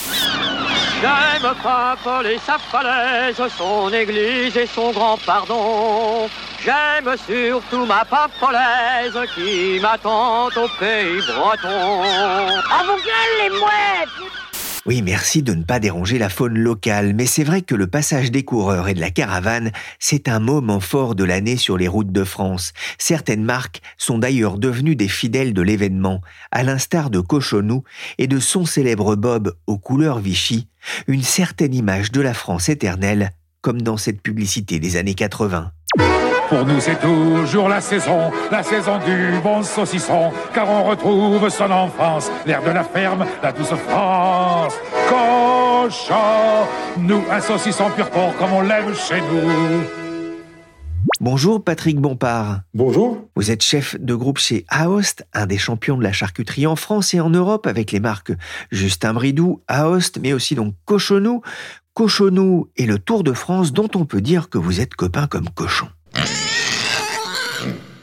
J'aime 1.03 1.53
Paimpol 1.61 2.29
et 2.29 2.39
sa 2.39 2.59
falaise, 2.59 3.43
son 3.59 3.93
église 3.93 4.57
et 4.57 4.69
son 4.69 4.93
grand 4.93 5.19
pardon. 5.27 6.29
J'aime 6.65 7.17
surtout 7.27 7.85
ma 7.87 8.05
pampolaise 8.05 9.19
qui 9.35 9.81
m'attend 9.81 10.47
au 10.47 10.69
pays 10.79 11.21
breton. 11.27 12.03
À 12.71 12.85
gueules, 12.85 13.37
les 13.43 13.51
mouettes 13.51 14.52
Oui, 14.85 15.01
merci 15.01 15.45
de 15.45 15.55
ne 15.55 15.63
pas 15.63 15.79
déranger 15.79 16.19
la 16.19 16.29
faune 16.29 16.59
locale, 16.59 17.15
mais 17.15 17.27
c'est 17.27 17.45
vrai 17.45 17.63
que 17.63 17.77
le 17.77 17.87
passage 17.87 18.33
des 18.33 18.43
coureurs 18.43 18.89
et 18.89 18.95
de 18.95 19.01
la 19.01 19.13
caravane, 19.13 19.71
c'est 20.01 20.29
un 20.29 20.41
moment 20.41 20.81
fort 20.81 21.15
de 21.15 21.23
l'année 21.23 21.57
sur 21.57 21.77
les 21.77 21.87
routes 21.87 22.11
de 22.11 22.25
France. 22.25 22.73
Certaines 22.99 23.45
marques 23.45 23.81
sont 23.97 24.19
d'ailleurs 24.19 24.59
devenues 24.59 24.97
des 24.97 25.07
fidèles 25.07 25.55
de 25.55 25.63
l'événement, 25.63 26.21
à 26.51 26.65
l'instar 26.65 27.11
de 27.11 27.21
Cochonou 27.21 27.85
et 28.19 28.27
de 28.27 28.41
son 28.41 28.67
célèbre 28.67 29.15
Bob 29.15 29.55
aux 29.69 29.79
couleurs 29.79 30.19
Vichy, 30.19 30.67
une 31.07 31.23
certaine 31.23 31.75
image 31.75 32.11
de 32.11 32.21
la 32.21 32.35
France 32.35 32.69
éternelle, 32.69 33.31
comme 33.61 33.83
dans 33.83 33.97
cette 33.97 34.21
publicité 34.21 34.81
des 34.81 34.97
années 34.97 35.15
80. 35.15 35.71
Pour 36.53 36.67
nous, 36.67 36.81
c'est 36.81 37.01
toujours 37.01 37.71
la 37.71 37.81
saison, 37.81 38.31
la 38.51 38.63
saison 38.63 38.99
du 38.99 39.41
bon 39.43 39.63
saucisson, 39.63 40.31
car 40.53 40.69
on 40.69 40.85
retrouve 40.85 41.49
son 41.49 41.71
enfance, 41.71 42.31
l'air 42.45 42.63
de 42.63 42.69
la 42.69 42.85
ferme, 42.85 43.25
la 43.43 43.53
douce 43.53 43.73
France. 43.89 44.75
Cochon, 45.09 46.15
nous, 46.99 47.23
un 47.31 47.41
saucisson 47.41 47.89
pur 47.97 48.11
porc 48.11 48.37
comme 48.37 48.53
on 48.53 48.61
l'aime 48.61 48.95
chez 48.95 49.23
nous. 49.23 49.83
Bonjour 51.23 51.65
Patrick 51.65 51.99
Bompard. 51.99 52.61
Bonjour. 52.75 53.27
Vous 53.35 53.51
êtes 53.51 53.63
chef 53.63 53.99
de 53.99 54.15
groupe 54.15 54.37
chez 54.37 54.67
Aost, 54.69 55.27
un 55.33 55.47
des 55.47 55.57
champions 55.57 55.97
de 55.97 56.03
la 56.03 56.13
charcuterie 56.13 56.67
en 56.67 56.77
France 56.77 57.15
et 57.15 57.21
en 57.21 57.31
Europe 57.31 57.67
avec 57.67 57.93
les 57.93 58.01
marques 58.01 58.33
Justin 58.71 59.15
Bridou, 59.15 59.63
Aost, 59.69 60.19
mais 60.21 60.35
aussi 60.35 60.55
donc 60.55 60.75
Cochonou. 60.85 61.41
Cochonou 61.95 62.69
et 62.77 62.85
le 62.85 62.99
Tour 62.99 63.25
de 63.25 63.33
France 63.33 63.73
dont 63.73 63.89
on 63.95 64.05
peut 64.05 64.21
dire 64.21 64.51
que 64.51 64.59
vous 64.59 64.83
êtes 64.83 64.95
copains 64.95 65.27
comme 65.27 65.49
cochons. 65.49 65.89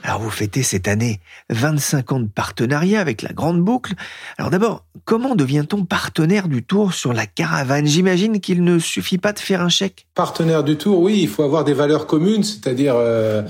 Alors 0.09 0.21
vous 0.21 0.31
fêtez 0.31 0.63
cette 0.63 0.87
année 0.87 1.19
25 1.51 2.13
ans 2.13 2.19
de 2.19 2.27
partenariat 2.27 2.99
avec 2.99 3.21
la 3.21 3.31
Grande 3.31 3.61
Boucle. 3.61 3.93
Alors 4.39 4.49
d'abord, 4.49 4.83
comment 5.05 5.35
devient-on 5.35 5.85
partenaire 5.85 6.47
du 6.47 6.63
Tour 6.63 6.95
sur 6.95 7.13
la 7.13 7.27
caravane? 7.27 7.85
J'imagine 7.85 8.39
qu'il 8.39 8.63
ne 8.63 8.79
suffit 8.79 9.19
pas 9.19 9.33
de 9.33 9.39
faire 9.39 9.61
un 9.61 9.69
chèque. 9.69 10.07
Partenaire 10.15 10.63
du 10.63 10.77
Tour, 10.77 10.99
oui, 10.99 11.19
il 11.21 11.27
faut 11.27 11.43
avoir 11.43 11.63
des 11.63 11.75
valeurs 11.75 12.07
communes, 12.07 12.43
c'est-à-dire 12.43 12.95
euh, 12.95 13.43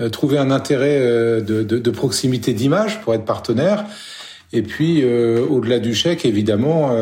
euh, 0.00 0.08
trouver 0.08 0.38
un 0.38 0.50
intérêt 0.50 0.98
euh, 0.98 1.42
de, 1.42 1.90
proximité 1.90 2.54
d'image 2.54 3.02
pour 3.02 3.12
être 3.12 3.26
partenaire. 3.26 3.84
Et 4.54 4.62
puis, 4.62 5.04
au-delà 5.04 5.78
du 5.78 5.94
chèque, 5.94 6.24
évidemment, 6.24 6.96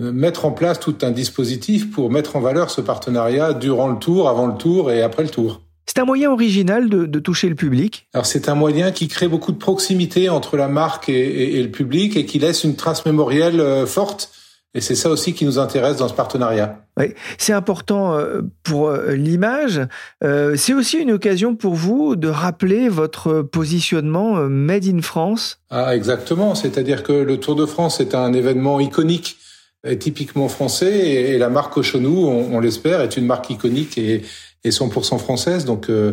mettre 0.00 0.44
en 0.44 0.50
place 0.50 0.80
tout 0.80 0.96
un 1.02 1.12
dispositif 1.12 1.92
pour 1.92 2.10
mettre 2.10 2.34
en 2.34 2.40
valeur 2.40 2.70
ce 2.70 2.80
partenariat 2.80 3.52
durant 3.52 3.86
le 3.86 3.98
tour, 4.00 4.28
avant 4.28 4.48
le 4.48 4.56
tour 4.56 4.90
et 4.90 5.02
après 5.02 5.22
le 5.22 5.28
tour. 5.28 5.60
C'est 5.86 6.00
un 6.00 6.04
moyen 6.04 6.32
original 6.32 6.88
de, 6.88 7.06
de, 7.06 7.18
toucher 7.20 7.48
le 7.48 7.54
public. 7.54 8.08
Alors 8.12 8.26
c'est 8.26 8.48
un 8.48 8.54
moyen 8.54 8.90
qui 8.90 9.06
crée 9.08 9.28
beaucoup 9.28 9.52
de 9.52 9.56
proximité 9.56 10.28
entre 10.28 10.56
la 10.56 10.68
marque 10.68 11.08
et, 11.08 11.14
et, 11.14 11.58
et 11.58 11.62
le 11.62 11.70
public 11.70 12.16
et 12.16 12.26
qui 12.26 12.38
laisse 12.38 12.64
une 12.64 12.74
trace 12.74 13.06
mémorielle 13.06 13.60
euh, 13.60 13.86
forte. 13.86 14.30
Et 14.74 14.80
c'est 14.82 14.96
ça 14.96 15.08
aussi 15.08 15.32
qui 15.32 15.46
nous 15.46 15.58
intéresse 15.58 15.96
dans 15.96 16.08
ce 16.08 16.12
partenariat. 16.12 16.82
Oui, 16.98 17.14
c'est 17.38 17.54
important 17.54 18.14
euh, 18.14 18.42
pour 18.62 18.88
euh, 18.88 19.12
l'image. 19.12 19.80
C'est 20.20 20.74
aussi 20.74 20.98
une 20.98 21.12
occasion 21.12 21.54
pour 21.54 21.74
vous 21.74 22.14
de 22.14 22.28
rappeler 22.28 22.90
votre 22.90 23.40
positionnement 23.40 24.34
Made 24.48 24.86
in 24.86 25.00
France. 25.00 25.60
Ah, 25.70 25.96
exactement. 25.96 26.54
C'est-à-dire 26.54 27.04
que 27.04 27.12
le 27.12 27.38
Tour 27.38 27.54
de 27.54 27.64
France 27.64 28.00
est 28.00 28.14
un 28.14 28.34
événement 28.34 28.80
iconique 28.80 29.38
et 29.84 29.98
typiquement 29.98 30.48
français 30.48 30.98
et, 30.98 31.38
la 31.38 31.48
marque 31.48 31.74
Cochonou, 31.74 32.26
on, 32.26 32.56
on 32.56 32.60
l'espère, 32.60 33.00
est 33.00 33.16
une 33.16 33.26
marque 33.26 33.50
iconique 33.50 33.98
et, 33.98 34.22
et 34.64 34.70
100% 34.70 35.18
française. 35.18 35.64
Donc, 35.64 35.88
euh, 35.90 36.12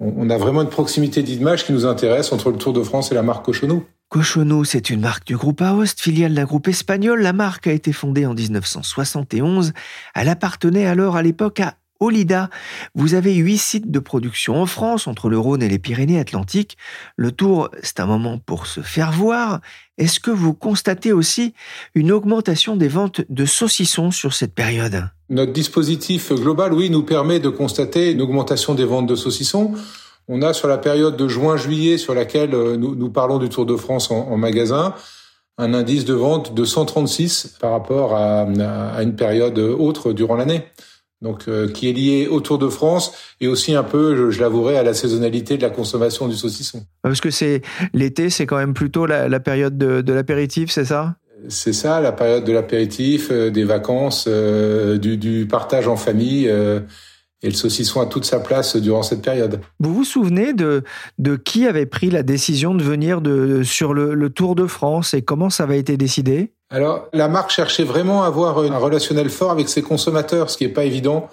on 0.00 0.30
a 0.30 0.38
vraiment 0.38 0.62
une 0.62 0.68
proximité 0.68 1.22
d'image 1.22 1.66
qui 1.66 1.72
nous 1.72 1.84
intéresse 1.84 2.32
entre 2.32 2.50
le 2.50 2.56
Tour 2.56 2.72
de 2.72 2.82
France 2.82 3.10
et 3.10 3.14
la 3.14 3.22
marque 3.22 3.44
Cochonou. 3.44 3.84
Cochonou, 4.10 4.64
c'est 4.64 4.90
une 4.90 5.00
marque 5.00 5.26
du 5.26 5.36
groupe 5.36 5.60
Aoste, 5.60 6.00
filiale 6.00 6.34
d'un 6.34 6.44
groupe 6.44 6.68
espagnol. 6.68 7.20
La 7.20 7.32
marque 7.32 7.66
a 7.66 7.72
été 7.72 7.92
fondée 7.92 8.24
en 8.24 8.32
1971. 8.32 9.72
Elle 10.14 10.28
appartenait 10.28 10.86
alors 10.86 11.16
à 11.16 11.22
l'époque 11.22 11.60
à 11.60 11.74
Olida. 12.00 12.48
Vous 12.94 13.14
avez 13.14 13.34
huit 13.34 13.58
sites 13.58 13.90
de 13.90 13.98
production 13.98 14.60
en 14.60 14.66
France, 14.66 15.06
entre 15.06 15.28
le 15.28 15.38
Rhône 15.38 15.62
et 15.62 15.68
les 15.68 15.78
Pyrénées-Atlantiques. 15.78 16.76
Le 17.16 17.32
tour, 17.32 17.70
c'est 17.82 18.00
un 18.00 18.06
moment 18.06 18.38
pour 18.38 18.66
se 18.66 18.80
faire 18.80 19.12
voir. 19.12 19.60
Est-ce 19.96 20.20
que 20.20 20.30
vous 20.30 20.54
constatez 20.54 21.12
aussi 21.12 21.54
une 21.94 22.12
augmentation 22.12 22.76
des 22.76 22.88
ventes 22.88 23.22
de 23.28 23.44
saucissons 23.44 24.10
sur 24.10 24.32
cette 24.32 24.54
période? 24.54 25.10
Notre 25.28 25.52
dispositif 25.52 26.32
global, 26.32 26.72
oui, 26.72 26.88
nous 26.88 27.02
permet 27.02 27.40
de 27.40 27.48
constater 27.48 28.12
une 28.12 28.22
augmentation 28.22 28.74
des 28.74 28.84
ventes 28.84 29.06
de 29.06 29.16
saucissons. 29.16 29.72
On 30.28 30.42
a 30.42 30.52
sur 30.52 30.68
la 30.68 30.78
période 30.78 31.16
de 31.16 31.26
juin-juillet, 31.26 31.98
sur 31.98 32.14
laquelle 32.14 32.54
euh, 32.54 32.76
nous, 32.76 33.10
parlons 33.10 33.38
du 33.38 33.48
Tour 33.48 33.66
de 33.66 33.76
France 33.76 34.10
en, 34.10 34.36
magasin, 34.36 34.94
un 35.56 35.74
indice 35.74 36.04
de 36.04 36.14
vente 36.14 36.54
de 36.54 36.64
136 36.64 37.56
par 37.60 37.72
rapport 37.72 38.14
à 38.14 38.46
une 39.02 39.16
période 39.16 39.58
autre 39.58 40.12
durant 40.12 40.36
l'année 40.36 40.64
donc 41.20 41.48
euh, 41.48 41.68
qui 41.68 41.88
est 41.88 41.92
lié 41.92 42.28
au 42.28 42.40
Tour 42.40 42.58
de 42.58 42.68
France 42.68 43.12
et 43.40 43.48
aussi 43.48 43.74
un 43.74 43.82
peu, 43.82 44.16
je, 44.16 44.30
je 44.30 44.40
l'avouerai, 44.40 44.78
à 44.78 44.82
la 44.82 44.94
saisonnalité 44.94 45.56
de 45.56 45.62
la 45.62 45.70
consommation 45.70 46.28
du 46.28 46.36
saucisson. 46.36 46.84
Parce 47.02 47.20
que 47.20 47.30
c'est 47.30 47.62
l'été, 47.92 48.30
c'est 48.30 48.46
quand 48.46 48.56
même 48.56 48.74
plutôt 48.74 49.06
la, 49.06 49.28
la 49.28 49.40
période 49.40 49.76
de, 49.76 50.00
de 50.00 50.12
l'apéritif, 50.12 50.70
c'est 50.70 50.84
ça? 50.84 51.16
C'est 51.48 51.72
ça, 51.72 52.00
la 52.00 52.12
période 52.12 52.44
de 52.44 52.52
l'apéritif, 52.52 53.28
euh, 53.30 53.50
des 53.50 53.64
vacances, 53.64 54.26
euh, 54.28 54.98
du, 54.98 55.16
du, 55.16 55.46
partage 55.46 55.88
en 55.88 55.96
famille. 55.96 56.46
et 57.42 57.48
le 57.48 57.54
saucisson 57.54 58.00
a 58.00 58.06
toute 58.06 58.24
sa 58.24 58.40
place 58.40 58.76
durant 58.76 59.02
cette 59.02 59.22
période. 59.22 59.60
Vous 59.78 59.94
vous 59.94 60.04
souvenez 60.04 60.52
de, 60.52 60.82
de 61.18 61.36
qui 61.36 61.66
avait 61.66 61.86
pris 61.86 62.10
la 62.10 62.22
décision 62.22 62.74
de 62.74 62.82
venir 62.82 63.20
de, 63.20 63.62
sur 63.62 63.94
le, 63.94 64.14
le 64.14 64.30
Tour 64.30 64.54
de 64.56 64.66
France 64.66 65.14
et 65.14 65.22
comment 65.22 65.50
ça 65.50 65.64
avait 65.64 65.78
été 65.78 65.96
décidé? 65.96 66.52
Alors, 66.70 67.08
la 67.14 67.28
marque 67.28 67.50
cherchait 67.50 67.84
vraiment 67.84 68.24
à 68.24 68.26
avoir 68.26 68.58
un 68.58 68.78
relationnel 68.78 69.30
fort 69.30 69.50
avec 69.50 69.68
ses 69.70 69.80
consommateurs, 69.80 70.50
ce 70.50 70.58
qui 70.58 70.66
n'est 70.66 70.72
pas 70.72 70.84
évident 70.84 71.28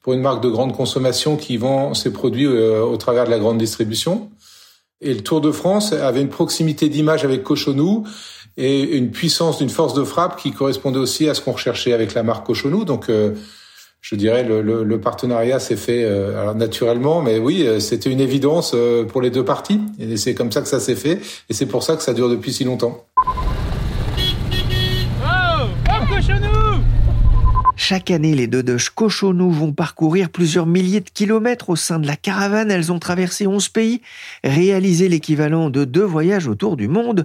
pour 0.00 0.14
une 0.14 0.22
marque 0.22 0.42
de 0.42 0.48
grande 0.48 0.74
consommation 0.74 1.36
qui 1.36 1.58
vend 1.58 1.92
ses 1.92 2.10
produits 2.10 2.46
euh, 2.46 2.82
au 2.82 2.96
travers 2.96 3.26
de 3.26 3.30
la 3.30 3.38
grande 3.38 3.58
distribution. 3.58 4.30
Et 5.02 5.12
le 5.12 5.20
Tour 5.20 5.42
de 5.42 5.52
France 5.52 5.92
avait 5.92 6.22
une 6.22 6.30
proximité 6.30 6.88
d'image 6.88 7.24
avec 7.24 7.42
Cochonou 7.42 8.06
et 8.56 8.80
une 8.96 9.10
puissance 9.10 9.58
d'une 9.58 9.68
force 9.68 9.92
de 9.92 10.04
frappe 10.04 10.40
qui 10.40 10.52
correspondait 10.52 10.98
aussi 10.98 11.28
à 11.28 11.34
ce 11.34 11.42
qu'on 11.42 11.52
recherchait 11.52 11.92
avec 11.92 12.14
la 12.14 12.22
marque 12.22 12.46
Cochonou. 12.46 12.86
Donc, 12.86 13.10
euh, 13.10 13.34
je 14.00 14.14
dirais 14.14 14.42
le, 14.42 15.00
partenariat 15.00 15.60
s'est 15.60 15.76
fait 15.76 16.04
euh, 16.04 16.54
naturellement, 16.54 17.20
mais 17.20 17.38
oui, 17.38 17.68
c'était 17.80 18.10
une 18.10 18.20
évidence 18.20 18.74
pour 19.08 19.20
les 19.20 19.30
deux 19.30 19.44
parties. 19.44 19.80
Et 19.98 20.16
c'est 20.16 20.34
comme 20.34 20.50
ça 20.50 20.62
que 20.62 20.68
ça 20.68 20.80
s'est 20.80 20.96
fait, 20.96 21.20
et 21.50 21.52
c'est 21.52 21.66
pour 21.66 21.82
ça 21.82 21.96
que 21.96 22.02
ça 22.02 22.14
dure 22.14 22.30
depuis 22.30 22.52
si 22.52 22.64
longtemps. 22.64 23.04
Chaque 27.90 28.10
année, 28.10 28.34
les 28.34 28.48
Dodoches 28.48 28.90
Cochonou 28.90 29.50
vont 29.50 29.72
parcourir 29.72 30.28
plusieurs 30.28 30.66
milliers 30.66 31.00
de 31.00 31.08
kilomètres 31.08 31.70
au 31.70 31.76
sein 31.76 31.98
de 31.98 32.06
la 32.06 32.16
caravane. 32.16 32.70
Elles 32.70 32.92
ont 32.92 32.98
traversé 32.98 33.46
11 33.46 33.70
pays, 33.70 34.02
réalisé 34.44 35.08
l'équivalent 35.08 35.70
de 35.70 35.86
deux 35.86 36.04
voyages 36.04 36.48
autour 36.48 36.76
du 36.76 36.86
monde. 36.86 37.24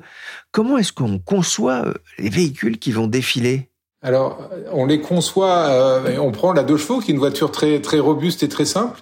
Comment 0.54 0.78
est-ce 0.78 0.94
qu'on 0.94 1.20
conçoit 1.20 1.88
euh, 1.88 1.94
les 2.18 2.30
véhicules 2.30 2.80
qui 2.80 2.94
vont 2.94 3.08
défiler? 3.08 3.72
Alors, 4.02 4.40
on 4.72 4.86
les 4.86 5.02
conçoit, 5.02 5.66
euh, 5.68 6.18
on 6.20 6.32
prend 6.32 6.54
la 6.54 6.64
deux 6.64 6.78
chevaux, 6.78 7.02
qui 7.02 7.12
est 7.12 7.14
une 7.14 7.20
voiture 7.20 7.52
très, 7.52 7.82
robuste 8.00 8.42
et 8.42 8.48
très 8.48 8.64
simple, 8.64 9.02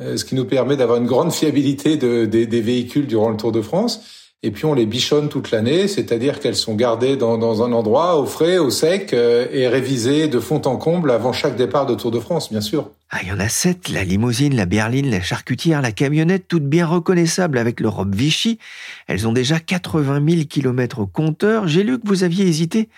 euh, 0.00 0.16
ce 0.16 0.24
qui 0.24 0.34
nous 0.34 0.44
permet 0.44 0.76
d'avoir 0.76 0.98
une 0.98 1.06
grande 1.06 1.32
fiabilité 1.32 1.96
de, 1.96 2.24
des 2.24 2.60
véhicules 2.60 3.06
durant 3.06 3.30
le 3.30 3.36
Tour 3.36 3.52
de 3.52 3.62
France 3.62 4.25
et 4.42 4.50
puis 4.50 4.64
on 4.64 4.74
les 4.74 4.86
bichonne 4.86 5.28
toute 5.28 5.50
l'année, 5.50 5.88
c'est-à-dire 5.88 6.40
qu'elles 6.40 6.56
sont 6.56 6.74
gardées 6.74 7.16
dans, 7.16 7.38
dans, 7.38 7.62
un 7.62 7.72
endroit 7.72 8.20
au 8.20 8.26
frais, 8.26 8.58
au 8.58 8.70
sec 8.70 9.12
euh, 9.12 9.46
et 9.50 9.66
révisées 9.66 10.28
de 10.28 10.38
fond 10.38 10.60
en 10.66 10.76
comble 10.76 11.10
avant 11.10 11.32
chaque 11.32 11.56
départ 11.56 11.86
de 11.86 11.94
Tour 11.94 12.10
de 12.10 12.20
France, 12.20 12.50
bien 12.50 12.60
sûr. 12.60 12.90
Ah, 13.10 13.18
il 13.22 13.28
y 13.28 13.32
en 13.32 13.40
a 13.40 13.48
sept, 13.48 13.88
la 13.88 14.04
limousine, 14.04 14.54
la 14.54 14.66
berline, 14.66 15.10
la 15.10 15.22
charcutière, 15.22 15.80
la 15.80 15.92
camionnette, 15.92 16.48
toutes 16.48 16.68
bien 16.68 16.86
reconnaissables 16.86 17.56
avec 17.56 17.80
leur 17.80 17.94
robe 17.96 18.14
Vichy. 18.14 18.58
Elles 19.06 19.26
ont 19.26 19.32
déjà 19.32 19.58
80 19.58 20.22
000 20.28 20.44
km 20.44 21.00
au 21.00 21.06
compteur. 21.06 21.66
J'ai 21.66 21.82
lu 21.82 21.98
que 21.98 22.06
vous 22.06 22.22
aviez 22.22 22.46
hésité 22.46 22.88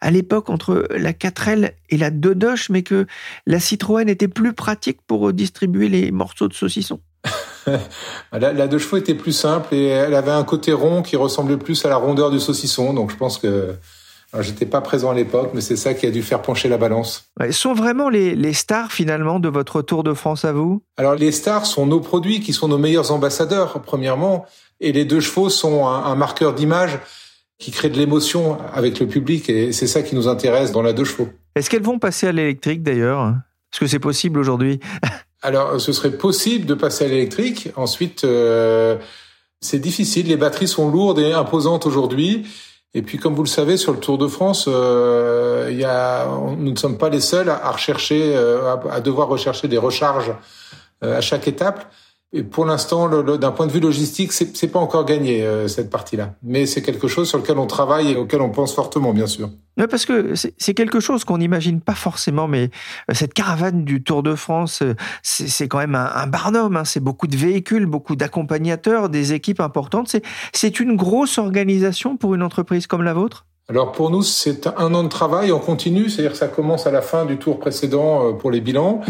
à 0.00 0.10
l'époque 0.10 0.50
entre 0.50 0.86
la 0.90 1.12
4L 1.12 1.72
et 1.90 1.96
la 1.96 2.10
Dodoche, 2.10 2.70
mais 2.70 2.82
que 2.82 3.06
la 3.46 3.60
Citroën 3.60 4.08
était 4.08 4.28
plus 4.28 4.52
pratique 4.52 5.00
pour 5.06 5.32
distribuer 5.32 5.88
les 5.88 6.10
morceaux 6.10 6.48
de 6.48 6.54
saucisson. 6.54 7.00
la, 8.32 8.52
la, 8.52 8.68
deux 8.68 8.78
chevaux 8.78 8.96
était 8.96 9.14
plus 9.14 9.32
simple 9.32 9.74
et 9.74 9.86
elle 9.86 10.14
avait 10.14 10.30
un 10.30 10.44
côté 10.44 10.72
rond 10.72 11.02
qui 11.02 11.16
ressemblait 11.16 11.56
plus 11.56 11.84
à 11.84 11.88
la 11.88 11.96
rondeur 11.96 12.30
du 12.30 12.40
saucisson. 12.40 12.92
Donc 12.92 13.10
je 13.10 13.16
pense 13.16 13.38
que 13.38 13.74
j'étais 14.40 14.66
pas 14.66 14.80
présent 14.80 15.10
à 15.10 15.14
l'époque, 15.14 15.50
mais 15.54 15.60
c'est 15.60 15.76
ça 15.76 15.94
qui 15.94 16.06
a 16.06 16.10
dû 16.10 16.22
faire 16.22 16.42
pencher 16.42 16.68
la 16.68 16.78
balance. 16.78 17.30
Ouais, 17.40 17.52
sont 17.52 17.74
vraiment 17.74 18.08
les, 18.08 18.34
les, 18.34 18.52
stars 18.52 18.92
finalement 18.92 19.40
de 19.40 19.48
votre 19.48 19.82
Tour 19.82 20.04
de 20.04 20.14
France 20.14 20.44
à 20.44 20.52
vous? 20.52 20.82
Alors 20.96 21.14
les 21.14 21.32
stars 21.32 21.66
sont 21.66 21.86
nos 21.86 22.00
produits 22.00 22.40
qui 22.40 22.52
sont 22.52 22.68
nos 22.68 22.78
meilleurs 22.78 23.10
ambassadeurs 23.12 23.80
premièrement, 23.82 24.44
et 24.80 24.92
les 24.92 25.04
deux 25.04 25.20
chevaux 25.20 25.50
sont 25.50 25.86
un, 25.86 26.04
un 26.04 26.14
marqueur 26.14 26.54
d'image 26.54 26.98
qui 27.58 27.72
crée 27.72 27.90
de 27.90 27.98
l'émotion 27.98 28.58
avec 28.72 29.00
le 29.00 29.06
public 29.06 29.50
et 29.50 29.72
c'est 29.72 29.88
ça 29.88 30.02
qui 30.02 30.14
nous 30.14 30.28
intéresse 30.28 30.72
dans 30.72 30.82
la 30.82 30.92
deux 30.92 31.04
chevaux. 31.04 31.28
Est-ce 31.56 31.68
qu'elles 31.68 31.82
vont 31.82 31.98
passer 31.98 32.28
à 32.28 32.32
l'électrique 32.32 32.82
d'ailleurs? 32.82 33.34
Est-ce 33.72 33.80
que 33.80 33.86
c'est 33.86 33.98
possible 33.98 34.38
aujourd'hui? 34.38 34.80
Alors, 35.42 35.80
ce 35.80 35.92
serait 35.92 36.10
possible 36.10 36.66
de 36.66 36.74
passer 36.74 37.04
à 37.04 37.08
l'électrique. 37.08 37.70
Ensuite, 37.76 38.24
euh, 38.24 38.96
c'est 39.60 39.78
difficile. 39.78 40.26
Les 40.26 40.36
batteries 40.36 40.66
sont 40.66 40.90
lourdes 40.90 41.20
et 41.20 41.32
imposantes 41.32 41.86
aujourd'hui. 41.86 42.46
Et 42.94 43.02
puis, 43.02 43.18
comme 43.18 43.34
vous 43.34 43.44
le 43.44 43.48
savez, 43.48 43.76
sur 43.76 43.92
le 43.92 44.00
Tour 44.00 44.18
de 44.18 44.26
France, 44.26 44.64
euh, 44.66 45.70
nous 46.58 46.70
ne 46.72 46.76
sommes 46.76 46.98
pas 46.98 47.08
les 47.08 47.20
seuls 47.20 47.50
à, 47.50 47.76
euh, 48.10 49.00
devoir 49.00 49.28
rechercher 49.28 49.68
des 49.68 49.78
recharges 49.78 50.32
à 51.00 51.20
chaque 51.20 51.46
étape. 51.46 51.92
Et 52.34 52.42
pour 52.42 52.66
l'instant, 52.66 53.08
d'un 53.22 53.50
point 53.52 53.66
de 53.66 53.72
vue 53.72 53.80
logistique, 53.80 54.32
c'est 54.32 54.68
pas 54.68 54.78
encore 54.78 55.06
gagné 55.06 55.42
euh, 55.42 55.66
cette 55.66 55.88
partie-là. 55.88 56.34
Mais 56.42 56.66
c'est 56.66 56.82
quelque 56.82 57.08
chose 57.08 57.26
sur 57.26 57.38
lequel 57.38 57.56
on 57.56 57.66
travaille 57.66 58.12
et 58.12 58.16
auquel 58.16 58.42
on 58.42 58.50
pense 58.50 58.74
fortement, 58.74 59.14
bien 59.14 59.26
sûr. 59.26 59.48
Oui, 59.78 59.86
parce 59.88 60.04
que 60.04 60.34
c'est 60.34 60.74
quelque 60.74 61.00
chose 61.00 61.24
qu'on 61.24 61.38
n'imagine 61.38 61.80
pas 61.80 61.94
forcément, 61.94 62.46
mais 62.46 62.68
euh, 63.10 63.14
cette 63.14 63.32
caravane 63.32 63.82
du 63.82 64.02
Tour 64.02 64.22
de 64.22 64.34
France, 64.34 64.82
euh, 64.82 64.94
c'est 65.22 65.68
quand 65.68 65.78
même 65.78 65.94
un, 65.94 66.10
un 66.14 66.26
barnum. 66.26 66.76
Hein. 66.76 66.84
C'est 66.84 67.00
beaucoup 67.00 67.28
de 67.28 67.36
véhicules, 67.36 67.86
beaucoup 67.86 68.14
d'accompagnateurs, 68.14 69.08
des 69.08 69.32
équipes 69.32 69.60
importantes. 69.60 70.14
C'est 70.52 70.80
une 70.80 70.96
grosse 70.96 71.38
organisation 71.38 72.18
pour 72.18 72.34
une 72.34 72.42
entreprise 72.42 72.86
comme 72.86 73.04
la 73.04 73.14
vôtre? 73.14 73.46
Alors 73.70 73.92
pour 73.92 74.10
nous, 74.10 74.22
c'est 74.22 74.66
un 74.66 74.92
an 74.94 75.02
de 75.02 75.08
travail 75.08 75.50
en 75.50 75.60
continu, 75.60 76.10
c'est-à-dire 76.10 76.32
que 76.32 76.38
ça 76.38 76.48
commence 76.48 76.86
à 76.86 76.90
la 76.90 77.00
fin 77.00 77.24
du 77.24 77.38
tour 77.38 77.58
précédent 77.58 78.34
pour 78.34 78.50
les 78.50 78.60
bilans. 78.60 79.00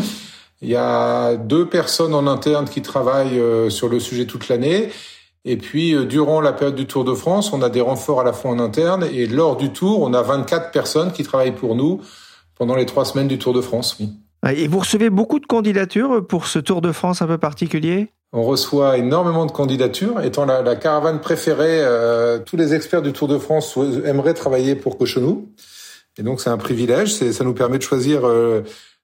Il 0.60 0.68
y 0.68 0.76
a 0.76 1.36
deux 1.36 1.68
personnes 1.68 2.14
en 2.14 2.26
interne 2.26 2.68
qui 2.68 2.82
travaillent 2.82 3.38
euh, 3.38 3.70
sur 3.70 3.88
le 3.88 4.00
sujet 4.00 4.26
toute 4.26 4.48
l'année. 4.48 4.90
Et 5.44 5.56
puis, 5.56 5.94
euh, 5.94 6.04
durant 6.04 6.40
la 6.40 6.52
période 6.52 6.74
du 6.74 6.86
Tour 6.86 7.04
de 7.04 7.14
France, 7.14 7.52
on 7.52 7.62
a 7.62 7.70
des 7.70 7.80
renforts 7.80 8.20
à 8.20 8.24
la 8.24 8.32
fois 8.32 8.50
en 8.50 8.58
interne. 8.58 9.06
Et 9.12 9.26
lors 9.26 9.56
du 9.56 9.70
Tour, 9.72 10.02
on 10.02 10.12
a 10.14 10.22
24 10.22 10.72
personnes 10.72 11.12
qui 11.12 11.22
travaillent 11.22 11.54
pour 11.54 11.76
nous 11.76 12.00
pendant 12.56 12.74
les 12.74 12.86
trois 12.86 13.04
semaines 13.04 13.28
du 13.28 13.38
Tour 13.38 13.52
de 13.52 13.60
France, 13.60 13.96
oui. 14.00 14.10
Et 14.54 14.68
vous 14.68 14.80
recevez 14.80 15.10
beaucoup 15.10 15.40
de 15.40 15.46
candidatures 15.46 16.26
pour 16.26 16.46
ce 16.46 16.58
Tour 16.58 16.80
de 16.80 16.92
France 16.92 17.22
un 17.22 17.26
peu 17.26 17.38
particulier? 17.38 18.08
On 18.32 18.42
reçoit 18.42 18.98
énormément 18.98 19.46
de 19.46 19.52
candidatures. 19.52 20.20
Étant 20.20 20.44
la, 20.44 20.62
la 20.62 20.76
caravane 20.76 21.20
préférée, 21.20 21.80
euh, 21.80 22.38
tous 22.38 22.56
les 22.56 22.74
experts 22.74 23.02
du 23.02 23.12
Tour 23.12 23.26
de 23.26 23.38
France 23.38 23.76
aimeraient 24.04 24.34
travailler 24.34 24.74
pour 24.74 24.98
Cochonou. 24.98 25.48
Et 26.18 26.22
donc 26.22 26.40
c'est 26.40 26.50
un 26.50 26.58
privilège. 26.58 27.14
Ça 27.14 27.44
nous 27.44 27.54
permet 27.54 27.78
de 27.78 27.82
choisir 27.82 28.26
euh, 28.26 28.62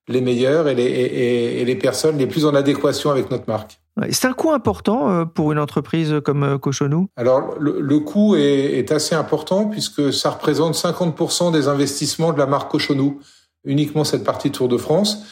les 0.09 0.21
meilleurs 0.21 0.69
et 0.69 0.75
les, 0.75 0.85
et, 0.85 1.61
et 1.61 1.65
les, 1.65 1.77
personnes 1.77 2.19
les 2.19 2.27
plus 2.27 2.45
en 2.45 2.55
adéquation 2.55 3.11
avec 3.11 3.31
notre 3.31 3.45
marque. 3.49 3.81
C'est 4.11 4.27
un 4.27 4.33
coût 4.33 4.51
important 4.51 5.11
euh, 5.11 5.25
pour 5.25 5.53
une 5.53 5.59
entreprise 5.59 6.17
comme 6.25 6.59
Cochonou? 6.59 7.09
Alors 7.17 7.55
le, 7.59 7.81
le 7.81 7.99
coût 8.01 8.35
est, 8.37 8.79
est, 8.79 8.93
assez 8.93 9.15
important 9.15 9.67
puisque 9.67 10.13
ça 10.13 10.31
représente 10.31 10.75
50% 10.75 11.53
des 11.53 11.69
investissements 11.69 12.33
de 12.33 12.39
la 12.39 12.47
marque 12.47 12.71
Cochonou, 12.71 13.21
uniquement 13.65 14.05
cette 14.05 14.25
partie 14.25 14.51
Tour 14.51 14.69
de 14.69 14.77
France 14.77 15.25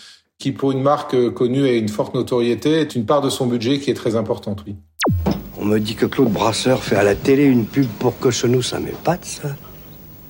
qui 0.42 0.50
pour 0.50 0.72
une 0.72 0.82
marque 0.82 1.14
euh, 1.14 1.30
connue 1.30 1.66
et 1.66 1.78
une 1.78 1.88
forte 1.88 2.14
notoriété 2.14 2.72
est 2.80 2.96
une 2.96 3.06
part 3.06 3.20
de 3.20 3.30
son 3.30 3.46
budget 3.46 3.78
qui 3.78 3.92
est 3.92 3.94
très 3.94 4.16
importante, 4.16 4.64
oui. 4.66 4.74
On 5.56 5.64
me 5.64 5.78
dit 5.78 5.94
que 5.94 6.04
Claude 6.04 6.32
Brasseur 6.32 6.82
fait 6.82 6.96
à 6.96 7.04
la 7.04 7.14
télé 7.14 7.44
une 7.44 7.64
pub 7.64 7.86
pour 8.00 8.18
Cochonou, 8.18 8.60
ça 8.60 8.80
m'épate 8.80 9.24
ça. 9.24 9.50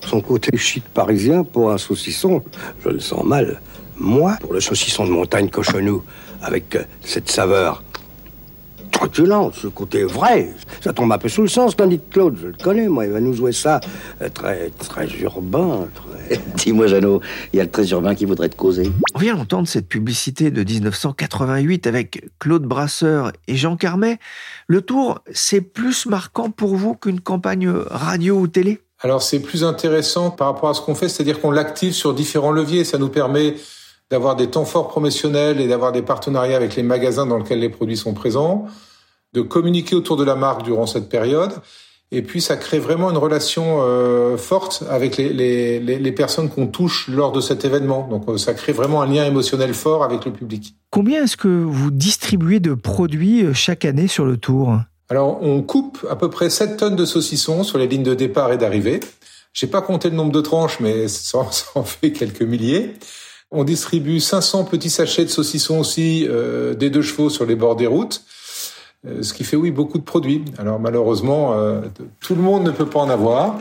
Son 0.05 0.21
côté 0.21 0.55
chic 0.59 0.85
parisien 0.85 1.45
pour 1.45 1.73
un 1.73 1.79
saucisson, 1.79 2.43
je 2.85 2.91
le 2.91 3.01
sens 3.01 3.25
mal. 3.25 3.63
Moi, 3.99 4.37
pour 4.41 4.53
le 4.53 4.61
saucisson 4.61 5.05
de 5.05 5.11
montagne 5.11 5.49
Cochonou, 5.49 6.03
avec 6.41 6.77
euh, 6.77 6.85
cette 7.03 7.31
saveur 7.31 7.83
truculente, 8.91 9.55
ce 9.55 9.69
côté 9.69 10.05
vrai, 10.05 10.51
ça 10.81 10.93
tombe 10.93 11.13
un 11.13 11.19
peu 11.19 11.29
sous 11.29 11.43
le 11.43 11.49
sens, 11.49 11.77
tandis 11.77 11.99
que 11.99 12.13
Claude, 12.13 12.37
je 12.41 12.47
le 12.49 12.57
connais, 12.63 12.89
moi, 12.89 13.07
il 13.07 13.13
va 13.13 13.21
nous 13.21 13.35
jouer 13.35 13.53
ça 13.53 13.81
euh, 14.21 14.29
très, 14.29 14.71
très 14.71 15.09
urbain, 15.21 15.89
très 15.95 16.13
Dis-moi, 16.57 16.87
Jeannot, 16.87 17.21
il 17.53 17.57
y 17.57 17.61
a 17.61 17.65
le 17.65 17.71
très 17.71 17.89
urbain 17.91 18.15
qui 18.15 18.25
voudrait 18.25 18.49
te 18.49 18.57
causer. 18.57 18.91
On 19.15 19.19
vient 19.19 19.37
d'entendre 19.37 19.69
cette 19.69 19.89
publicité 19.89 20.51
de 20.51 20.63
1988 20.63 21.87
avec 21.87 22.25
Claude 22.39 22.65
Brasseur 22.65 23.33
et 23.49 23.57
Jean 23.57 23.77
Carmet. 23.77 24.19
Le 24.67 24.83
tour, 24.83 25.21
c'est 25.33 25.61
plus 25.61 26.07
marquant 26.07 26.51
pour 26.51 26.77
vous 26.77 26.95
qu'une 26.95 27.21
campagne 27.21 27.69
radio 27.69 28.39
ou 28.39 28.49
télé? 28.49 28.81
Alors, 29.01 29.23
c'est 29.23 29.41
plus 29.41 29.65
intéressant 29.65 30.31
par 30.31 30.49
rapport 30.49 30.71
à 30.71 30.75
ce 30.75 30.81
qu'on 30.81 30.95
fait, 30.95 31.09
c'est-à-dire 31.09 31.41
qu'on 31.41 31.51
l'active 31.51 31.93
sur 31.93 32.15
différents 32.15 32.53
leviers. 32.53 32.85
Ça 32.85 32.99
nous 32.99 33.09
permet 33.09 33.57
d'avoir 34.13 34.37
des 34.37 34.49
temps 34.49 34.65
forts 34.65 34.87
promotionnels 34.87 35.61
et 35.61 35.67
d'avoir 35.67 35.91
des 35.91 36.03
partenariats 36.03 36.57
avec 36.57 36.77
les 36.77 36.85
magasins 36.85 37.27
dans 37.27 37.39
lesquels 37.39 37.59
les 37.59 37.69
produits 37.69 37.97
sont 37.97 38.15
présents, 38.15 38.67
de 39.33 39.41
communiquer 39.41 39.97
autour 39.97 40.17
de 40.17 40.25
la 40.25 40.37
marque 40.37 40.63
durant 40.63 40.87
cette 40.87 41.09
période 41.09 41.53
et 42.15 42.21
puis, 42.21 42.43
ça 42.43 42.57
crée 42.59 42.79
vraiment 42.79 43.11
une 43.11 43.17
relation 43.17 43.79
euh, 43.81 44.37
forte 44.37 44.85
avec 44.91 45.17
les, 45.17 45.31
les, 45.31 45.81
les 45.81 46.13
personnes 46.13 46.51
qu'on 46.51 46.67
touche 46.67 47.09
lors 47.09 47.33
de 47.33 47.41
cet 47.41 47.65
événement. 47.65 48.07
Donc, 48.07 48.29
euh, 48.29 48.37
ça 48.37 48.53
crée 48.53 48.73
vraiment 48.73 49.01
un 49.01 49.07
lien 49.07 49.25
émotionnel 49.25 49.73
fort 49.73 50.05
avec 50.05 50.27
le 50.27 50.31
public. 50.31 50.77
Combien 50.91 51.25
est-ce 51.25 51.39
que 51.39 51.49
vous 51.49 51.91
distribuez 51.91 52.61
de 52.61 52.75
produits 52.75 53.47
euh, 53.47 53.55
chaque 53.55 53.87
année 53.87 54.09
sur 54.09 54.27
le 54.27 54.37
tour? 54.37 54.79
Alors, 55.09 55.43
on 55.43 55.63
coupe 55.63 56.07
à 56.11 56.15
peu 56.15 56.29
près 56.29 56.51
7 56.51 56.77
tonnes 56.77 56.97
de 56.97 57.07
saucissons 57.07 57.65
sur 57.65 57.79
les 57.79 57.87
lignes 57.87 58.03
de 58.03 58.15
départ 58.15 58.53
et 58.53 58.59
d'arrivée. 58.59 59.01
J'ai 59.55 59.67
pas 59.67 59.81
compté 59.81 60.11
le 60.11 60.17
nombre 60.17 60.33
de 60.33 60.43
tranches, 60.43 60.81
mais 60.81 61.09
ça, 61.09 61.47
ça 61.51 61.65
en 61.77 61.83
fait 61.83 62.13
quelques 62.13 62.43
milliers. 62.43 62.95
On 63.55 63.65
distribue 63.65 64.19
500 64.19 64.65
petits 64.65 64.89
sachets 64.89 65.27
de 65.27 65.31
saucissons 65.31 65.79
aussi 65.79 66.27
euh, 66.27 66.73
des 66.73 66.89
deux 66.89 67.03
chevaux 67.03 67.29
sur 67.29 67.45
les 67.45 67.55
bords 67.55 67.77
des 67.77 67.87
routes. 67.87 68.25
Euh, 69.07 69.23
ce 69.23 69.35
qui 69.35 69.45
fait, 69.45 69.57
oui, 69.57 69.71
beaucoup 69.71 69.99
de 69.99 70.05
produits. 70.05 70.43
Alors 70.59 70.81
malheureusement, 70.81 71.53
euh, 71.53 71.83
tout 72.21 72.35
le 72.35 72.41
monde 72.41 72.65
ne 72.65 72.71
peut 72.71 72.87
pas 72.87 73.01
en 73.01 73.11
avoir, 73.11 73.59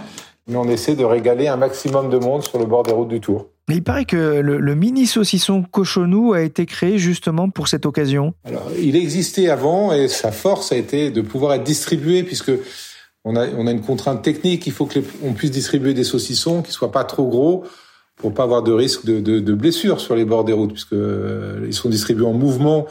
mais 0.48 0.56
on 0.56 0.70
essaie 0.70 0.96
de 0.96 1.04
régaler 1.04 1.50
un 1.50 1.58
maximum 1.58 2.10
de 2.10 2.18
monde 2.18 2.44
sur 2.44 2.58
le 2.58 2.66
bord 2.66 2.84
des 2.84 2.94
routes 2.94 3.10
du 3.10 3.20
Tour. 3.20 3.48
Mais 3.68 3.76
il 3.76 3.84
paraît 3.84 4.06
que 4.06 4.16
le, 4.16 4.76
mini 4.76 5.06
saucisson 5.06 5.62
cochonou 5.62 6.32
a 6.32 6.42
été 6.42 6.66
créé 6.66 6.98
justement 6.98 7.50
pour 7.50 7.68
cette 7.68 7.86
occasion. 7.86 8.34
Alors, 8.46 8.72
il 8.80 8.96
existait 8.96 9.50
avant 9.50 9.92
et 9.92 10.08
sa 10.08 10.32
force 10.32 10.72
a 10.72 10.78
été 10.78 11.12
de 11.12 11.22
pouvoir 11.22 11.54
être 11.56 11.64
distribué 11.64 12.24
puisque 12.24 12.52
on 13.26 13.36
a, 13.36 13.48
on 13.58 13.68
a 13.68 13.72
une 13.72 13.82
contrainte 13.82 14.22
technique. 14.22 14.66
Il 14.68 14.74
faut 14.74 14.86
que 14.86 15.00
on 15.22 15.34
puisse 15.34 15.52
distribuer 15.52 15.94
des 15.94 16.06
saucissons 16.06 16.62
qui 16.62 16.72
soient 16.72 16.94
pas 16.94 17.04
trop 17.04 17.28
gros 17.28 17.66
pour 18.16 18.34
pas 18.34 18.44
avoir 18.44 18.64
de 18.64 18.72
risque 18.72 19.06
de, 19.06 19.20
de, 19.20 19.40
de 19.40 19.54
blessures 19.54 20.00
sur 20.00 20.16
les 20.16 20.26
bords 20.26 20.44
des 20.44 20.54
routes 20.54 20.74
puisque 20.74 20.94
euh, 20.94 21.66
ils 21.66 21.74
sont 21.74 21.90
distribués 21.90 22.26
en 22.26 22.34
mouvement 22.34 22.88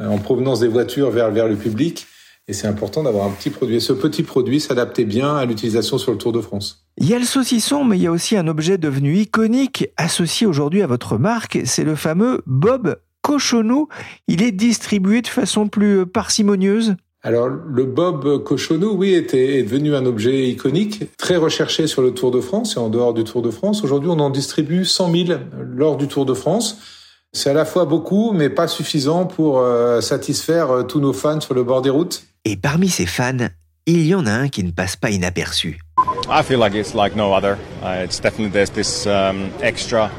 euh, 0.00 0.08
en 0.08 0.18
provenance 0.18 0.60
des 0.60 0.68
voitures 0.68 1.10
vers, 1.10 1.30
vers 1.30 1.48
le 1.48 1.56
public. 1.56 2.06
Et 2.48 2.52
c'est 2.52 2.66
important 2.68 3.02
d'avoir 3.02 3.26
un 3.26 3.30
petit 3.30 3.50
produit. 3.50 3.76
Et 3.76 3.80
ce 3.80 3.92
petit 3.92 4.22
produit 4.22 4.60
s'adaptait 4.60 5.04
bien 5.04 5.36
à 5.36 5.44
l'utilisation 5.46 5.98
sur 5.98 6.12
le 6.12 6.18
Tour 6.18 6.32
de 6.32 6.40
France. 6.40 6.86
Il 6.98 7.08
y 7.08 7.14
a 7.14 7.18
le 7.18 7.24
saucisson, 7.24 7.82
mais 7.82 7.96
il 7.98 8.02
y 8.02 8.06
a 8.06 8.12
aussi 8.12 8.36
un 8.36 8.46
objet 8.46 8.78
devenu 8.78 9.16
iconique, 9.16 9.88
associé 9.96 10.46
aujourd'hui 10.46 10.82
à 10.82 10.86
votre 10.86 11.18
marque. 11.18 11.58
C'est 11.64 11.82
le 11.82 11.96
fameux 11.96 12.42
Bob 12.46 13.00
Cochonou. 13.22 13.88
Il 14.28 14.42
est 14.42 14.52
distribué 14.52 15.22
de 15.22 15.26
façon 15.26 15.66
plus 15.68 16.06
parcimonieuse. 16.06 16.94
Alors, 17.26 17.48
le 17.48 17.84
Bob 17.86 18.44
Cochonou, 18.44 18.92
oui, 18.92 19.14
était, 19.14 19.58
est 19.58 19.64
devenu 19.64 19.96
un 19.96 20.06
objet 20.06 20.48
iconique, 20.48 21.16
très 21.16 21.34
recherché 21.34 21.88
sur 21.88 22.00
le 22.00 22.14
Tour 22.14 22.30
de 22.30 22.40
France 22.40 22.76
et 22.76 22.78
en 22.78 22.88
dehors 22.88 23.14
du 23.14 23.24
Tour 23.24 23.42
de 23.42 23.50
France. 23.50 23.82
Aujourd'hui, 23.82 24.08
on 24.08 24.20
en 24.20 24.30
distribue 24.30 24.84
100 24.84 25.10
000 25.10 25.40
lors 25.74 25.96
du 25.96 26.06
Tour 26.06 26.24
de 26.24 26.34
France. 26.34 26.78
C'est 27.32 27.50
à 27.50 27.52
la 27.52 27.64
fois 27.64 27.84
beaucoup, 27.84 28.30
mais 28.30 28.48
pas 28.48 28.68
suffisant 28.68 29.24
pour 29.24 29.58
euh, 29.58 30.00
satisfaire 30.00 30.70
euh, 30.70 30.82
tous 30.84 31.00
nos 31.00 31.12
fans 31.12 31.40
sur 31.40 31.54
le 31.54 31.64
bord 31.64 31.82
des 31.82 31.90
routes. 31.90 32.22
Et 32.44 32.56
parmi 32.56 32.88
ces 32.88 33.06
fans, 33.06 33.48
il 33.86 34.06
y 34.06 34.14
en 34.14 34.24
a 34.24 34.30
un 34.30 34.48
qui 34.48 34.62
ne 34.62 34.70
passe 34.70 34.94
pas 34.94 35.10
inaperçu. 35.10 35.80
I 36.28 36.44
feel 36.44 36.60
like 36.60 36.76
it's 36.76 36.94
like 36.94 37.16
no 37.16 37.32
other. 37.32 37.58
Uh, 37.82 38.04
it's 38.04 38.20
definitely 38.20 38.52
there's 38.52 38.70
this 38.70 39.04
um, 39.04 39.50
extra 39.62 40.12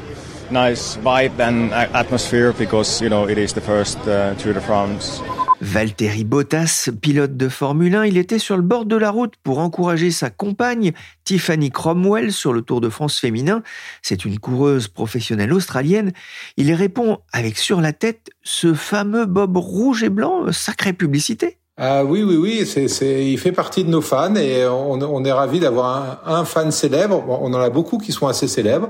nice 0.50 0.98
vibe 1.02 1.40
and 1.40 1.72
atmosphere 1.94 2.52
because 2.52 3.00
you 3.00 3.08
know 3.08 3.26
it 3.26 3.38
is 3.38 3.54
the 3.54 3.62
first 3.62 3.96
uh, 4.06 4.34
Tour 4.34 4.52
de 4.52 4.60
France. 4.60 5.22
Valtteri 5.60 6.22
Bottas, 6.22 6.88
pilote 7.02 7.36
de 7.36 7.48
Formule 7.48 7.96
1, 7.96 8.04
il 8.06 8.16
était 8.16 8.38
sur 8.38 8.56
le 8.56 8.62
bord 8.62 8.84
de 8.84 8.94
la 8.94 9.10
route 9.10 9.34
pour 9.42 9.58
encourager 9.58 10.12
sa 10.12 10.30
compagne, 10.30 10.92
Tiffany 11.24 11.70
Cromwell, 11.70 12.32
sur 12.32 12.52
le 12.52 12.62
Tour 12.62 12.80
de 12.80 12.88
France 12.88 13.18
féminin. 13.18 13.62
C'est 14.00 14.24
une 14.24 14.38
coureuse 14.38 14.86
professionnelle 14.86 15.52
australienne. 15.52 16.12
Il 16.56 16.72
répond 16.72 17.18
avec 17.32 17.58
sur 17.58 17.80
la 17.80 17.92
tête 17.92 18.30
ce 18.44 18.72
fameux 18.72 19.26
bob 19.26 19.56
rouge 19.56 20.04
et 20.04 20.10
blanc, 20.10 20.52
sacrée 20.52 20.92
publicité. 20.92 21.58
Ah 21.76 22.04
oui, 22.04 22.22
oui, 22.22 22.36
oui, 22.36 22.68
il 23.00 23.38
fait 23.38 23.52
partie 23.52 23.84
de 23.84 23.90
nos 23.90 24.00
fans 24.00 24.34
et 24.36 24.66
on, 24.66 25.24
est 25.24 25.32
ravi 25.32 25.60
d'avoir 25.60 26.22
un, 26.24 26.44
fan 26.44 26.70
célèbre. 26.70 27.24
On 27.28 27.52
en 27.52 27.60
a 27.60 27.70
beaucoup 27.70 27.98
qui 27.98 28.12
sont 28.12 28.26
assez 28.26 28.48
célèbres. 28.48 28.88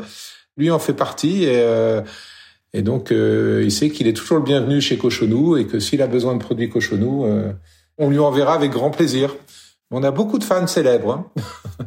Lui 0.57 0.71
en 0.71 0.79
fait 0.79 0.95
partie 0.95 1.45
et 1.45 1.61
euh, 1.61 2.03
et 2.75 2.83
donc, 2.83 3.13
euh, 3.13 3.63
il 3.65 3.73
sait 3.73 3.89
qu'il 3.91 4.07
est 4.07 4.13
toujours 4.13 4.39
le 4.39 4.45
bienvenu 4.45 4.81
chez 4.81 4.99
Cochonou 4.99 5.57
et 5.57 5.67
que 5.67 5.79
s'il 5.79 6.03
a 6.03 6.07
besoin 6.07 6.35
de 6.35 6.41
produits 6.41 6.69
Cochonou, 6.69 7.25
euh, 7.25 7.53
on 7.97 8.11
lui 8.11 8.19
enverra 8.19 8.55
avec 8.55 8.71
grand 8.71 8.91
plaisir. 8.91 9.35
On 9.91 10.03
a 10.03 10.11
beaucoup 10.11 10.39
de 10.39 10.45
fans 10.45 10.67
célèbres. 10.67 11.13
Hein. 11.13 11.43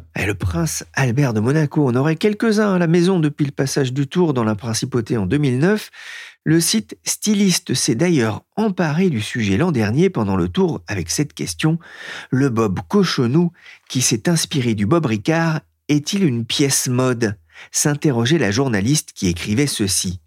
et 0.20 0.26
le 0.26 0.34
prince 0.34 0.84
Albert 0.94 1.34
de 1.34 1.39
Monaco, 1.39 1.88
on 1.88 1.96
aurait 1.96 2.15
quelques-uns 2.15 2.74
à 2.74 2.80
la 2.80 2.88
maison 2.88 3.20
depuis 3.20 3.46
le 3.46 3.52
passage 3.52 3.94
du 3.94 4.08
tour 4.08 4.34
dans 4.34 4.44
la 4.44 4.56
principauté 4.56 5.17
en 5.17 5.28
2009. 5.28 5.91
Le 6.44 6.60
site 6.60 6.98
Styliste 7.04 7.76
s'est 7.76 7.94
d'ailleurs 7.94 8.41
emparé 8.56 9.12
du 9.12 9.22
sujet 9.22 9.58
l'an 9.58 9.72
dernier 9.72 10.10
pendant 10.10 10.36
le 10.36 10.48
tour 10.48 10.82
avec 10.88 11.12
cette 11.12 11.34
question. 11.34 11.78
Le 12.32 12.50
Bob 12.50 12.80
Cochonou, 12.88 13.52
qui 13.88 14.02
s'est 14.02 14.28
inspiré 14.28 14.74
du 14.74 14.88
Bob 14.88 15.06
Ricard, 15.06 15.60
est-il 15.88 16.24
une 16.24 16.46
pièce 16.46 16.88
mode? 16.88 17.36
S'interrogeait 17.72 18.39
la 18.39 18.50
journaliste 18.50 19.12
qui 19.13 19.28
écrivait 19.28 19.67
ceci. 19.67 20.22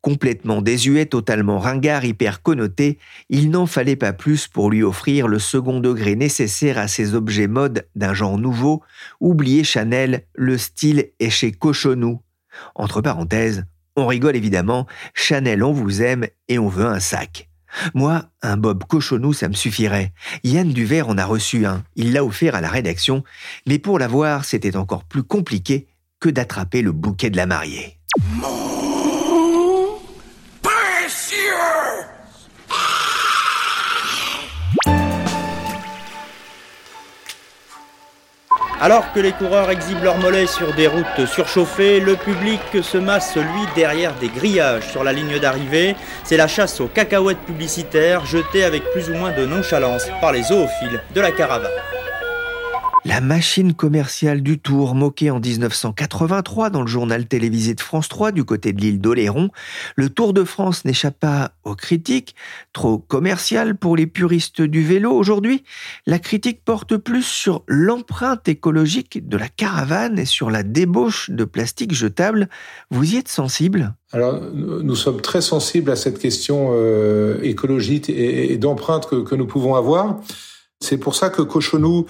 Complètement 0.00 0.62
désuet, 0.62 1.06
totalement 1.06 1.58
ringard, 1.58 2.04
hyper 2.04 2.42
connoté, 2.42 2.98
il 3.28 3.50
n'en 3.50 3.66
fallait 3.66 3.96
pas 3.96 4.12
plus 4.12 4.48
pour 4.48 4.70
lui 4.70 4.82
offrir 4.82 5.28
le 5.28 5.38
second 5.38 5.80
degré 5.80 6.14
nécessaire 6.14 6.78
à 6.78 6.88
ces 6.88 7.14
objets 7.14 7.48
mode 7.48 7.86
d'un 7.94 8.14
genre 8.14 8.38
nouveau. 8.38 8.82
Oubliez 9.20 9.64
Chanel, 9.64 10.24
le 10.34 10.58
style 10.58 11.10
est 11.18 11.30
chez 11.30 11.52
Cochonou. 11.52 12.20
Entre 12.74 13.00
parenthèses, 13.00 13.64
on 13.96 14.06
rigole 14.06 14.36
évidemment, 14.36 14.86
Chanel 15.14 15.62
on 15.64 15.72
vous 15.72 16.02
aime 16.02 16.26
et 16.48 16.58
on 16.58 16.68
veut 16.68 16.86
un 16.86 17.00
sac. 17.00 17.48
Moi, 17.94 18.24
un 18.42 18.56
Bob 18.56 18.84
Cochonou, 18.84 19.32
ça 19.32 19.48
me 19.48 19.54
suffirait. 19.54 20.12
Yann 20.44 20.72
Duvert 20.72 21.08
en 21.08 21.18
a 21.18 21.24
reçu 21.24 21.66
un, 21.66 21.82
il 21.94 22.12
l'a 22.12 22.24
offert 22.24 22.54
à 22.54 22.60
la 22.60 22.68
rédaction, 22.68 23.24
mais 23.66 23.78
pour 23.78 23.98
l'avoir, 23.98 24.44
c'était 24.44 24.76
encore 24.76 25.04
plus 25.04 25.22
compliqué 25.22 25.86
que 26.20 26.28
d'attraper 26.28 26.82
le 26.82 26.92
bouquet 26.92 27.30
de 27.30 27.36
la 27.36 27.46
mariée. 27.46 27.95
Alors 38.78 39.10
que 39.14 39.20
les 39.20 39.32
coureurs 39.32 39.70
exhibent 39.70 40.02
leurs 40.02 40.18
mollets 40.18 40.46
sur 40.46 40.74
des 40.74 40.86
routes 40.86 41.24
surchauffées, 41.26 41.98
le 41.98 42.14
public 42.14 42.60
se 42.82 42.98
masse, 42.98 43.34
lui, 43.34 43.62
derrière 43.74 44.12
des 44.16 44.28
grillages 44.28 44.90
sur 44.90 45.02
la 45.02 45.14
ligne 45.14 45.38
d'arrivée. 45.38 45.96
C'est 46.24 46.36
la 46.36 46.46
chasse 46.46 46.78
aux 46.82 46.88
cacahuètes 46.88 47.40
publicitaires 47.46 48.26
jetées 48.26 48.64
avec 48.64 48.84
plus 48.90 49.08
ou 49.08 49.14
moins 49.14 49.32
de 49.32 49.46
nonchalance 49.46 50.08
par 50.20 50.32
les 50.32 50.42
zoophiles 50.42 51.00
de 51.14 51.20
la 51.22 51.32
caravane. 51.32 51.70
La 53.06 53.20
machine 53.20 53.72
commerciale 53.72 54.42
du 54.42 54.58
Tour, 54.58 54.96
moquée 54.96 55.30
en 55.30 55.38
1983 55.38 56.70
dans 56.70 56.80
le 56.80 56.88
journal 56.88 57.26
télévisé 57.26 57.74
de 57.74 57.80
France 57.80 58.08
3 58.08 58.32
du 58.32 58.42
côté 58.42 58.72
de 58.72 58.80
l'île 58.80 59.00
d'Oléron, 59.00 59.50
le 59.94 60.10
Tour 60.10 60.32
de 60.32 60.42
France 60.42 60.84
n'échappe 60.84 61.20
pas 61.20 61.52
aux 61.62 61.76
critiques, 61.76 62.34
trop 62.72 62.98
commercial 62.98 63.76
pour 63.76 63.96
les 63.96 64.08
puristes 64.08 64.60
du 64.60 64.82
vélo. 64.82 65.12
Aujourd'hui, 65.12 65.62
la 66.06 66.18
critique 66.18 66.64
porte 66.64 66.96
plus 66.96 67.22
sur 67.22 67.62
l'empreinte 67.68 68.48
écologique 68.48 69.28
de 69.28 69.36
la 69.36 69.48
caravane 69.48 70.18
et 70.18 70.24
sur 70.24 70.50
la 70.50 70.64
débauche 70.64 71.30
de 71.30 71.44
plastique 71.44 71.94
jetable. 71.94 72.48
Vous 72.90 73.14
y 73.14 73.18
êtes 73.18 73.28
sensible? 73.28 73.94
Alors, 74.10 74.40
nous 74.52 74.96
sommes 74.96 75.20
très 75.20 75.42
sensibles 75.42 75.92
à 75.92 75.96
cette 75.96 76.18
question 76.18 76.70
euh, 76.72 77.38
écologique 77.42 78.10
et, 78.10 78.56
d'empreinte 78.56 79.06
que, 79.06 79.22
que, 79.22 79.36
nous 79.36 79.46
pouvons 79.46 79.76
avoir. 79.76 80.18
C'est 80.80 80.98
pour 80.98 81.14
ça 81.14 81.30
que 81.30 81.42
Cochonou 81.42 82.06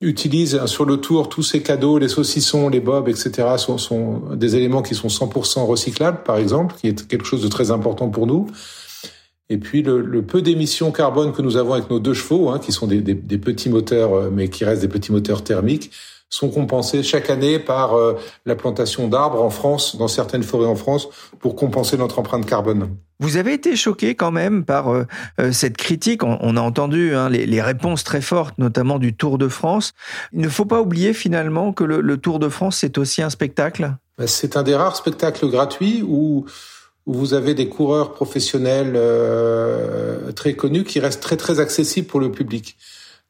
utilise 0.00 0.64
sur 0.66 0.84
le 0.84 0.96
tour 0.96 1.28
tous 1.28 1.42
ces 1.42 1.62
cadeaux, 1.62 1.98
les 1.98 2.08
saucissons, 2.08 2.68
les 2.68 2.80
bobs, 2.80 3.08
etc. 3.08 3.48
sont, 3.58 3.76
sont 3.76 4.34
des 4.34 4.56
éléments 4.56 4.82
qui 4.82 4.94
sont 4.94 5.08
100% 5.08 5.66
recyclables, 5.66 6.22
par 6.22 6.38
exemple, 6.38 6.74
qui 6.80 6.88
est 6.88 7.06
quelque 7.06 7.26
chose 7.26 7.42
de 7.42 7.48
très 7.48 7.70
important 7.70 8.08
pour 8.08 8.26
nous. 8.26 8.46
Et 9.50 9.58
puis 9.58 9.82
le, 9.82 10.22
peu 10.22 10.42
d'émissions 10.42 10.92
carbone 10.92 11.32
que 11.32 11.42
nous 11.42 11.56
avons 11.56 11.74
avec 11.74 11.90
nos 11.90 11.98
deux 11.98 12.14
chevaux, 12.14 12.50
hein, 12.50 12.60
qui 12.60 12.70
sont 12.70 12.86
des, 12.86 13.02
petits 13.02 13.68
moteurs, 13.68 14.14
euh, 14.14 14.30
mais 14.32 14.48
qui 14.48 14.64
restent 14.64 14.82
des 14.82 14.88
petits 14.88 15.10
moteurs 15.10 15.42
thermiques, 15.42 15.90
sont 16.30 16.48
compensés 16.48 17.02
chaque 17.02 17.28
année 17.28 17.58
par 17.58 17.94
euh, 17.94 18.14
la 18.46 18.54
plantation 18.54 19.08
d'arbres 19.08 19.42
en 19.42 19.50
France, 19.50 19.96
dans 19.96 20.08
certaines 20.08 20.44
forêts 20.44 20.68
en 20.68 20.76
France, 20.76 21.08
pour 21.40 21.56
compenser 21.56 21.96
notre 21.96 22.20
empreinte 22.20 22.46
carbone. 22.46 22.96
Vous 23.18 23.36
avez 23.36 23.52
été 23.52 23.76
choqué 23.76 24.14
quand 24.14 24.30
même 24.30 24.64
par 24.64 24.88
euh, 24.88 25.06
euh, 25.40 25.52
cette 25.52 25.76
critique. 25.76 26.22
On, 26.22 26.38
on 26.40 26.56
a 26.56 26.60
entendu 26.60 27.14
hein, 27.14 27.28
les, 27.28 27.44
les, 27.44 27.60
réponses 27.60 28.02
très 28.04 28.22
fortes, 28.22 28.56
notamment 28.56 28.98
du 28.98 29.14
Tour 29.14 29.36
de 29.36 29.48
France. 29.48 29.92
Il 30.32 30.40
ne 30.40 30.48
faut 30.48 30.64
pas 30.64 30.80
oublier 30.80 31.12
finalement 31.12 31.72
que 31.72 31.84
le, 31.84 32.00
le 32.00 32.16
Tour 32.16 32.38
de 32.38 32.48
France, 32.48 32.78
c'est 32.78 32.96
aussi 32.96 33.20
un 33.20 33.28
spectacle. 33.28 33.94
Ben, 34.16 34.26
c'est 34.26 34.56
un 34.56 34.62
des 34.62 34.74
rares 34.74 34.96
spectacles 34.96 35.50
gratuits 35.50 36.02
où, 36.06 36.46
où 37.06 37.12
vous 37.12 37.34
avez 37.34 37.54
des 37.54 37.68
coureurs 37.68 38.12
professionnels 38.12 38.92
euh, 38.94 40.32
très 40.32 40.54
connus 40.54 40.84
qui 40.84 41.00
restent 41.00 41.22
très 41.22 41.36
très 41.36 41.60
accessibles 41.60 42.06
pour 42.06 42.20
le 42.20 42.30
public. 42.30 42.76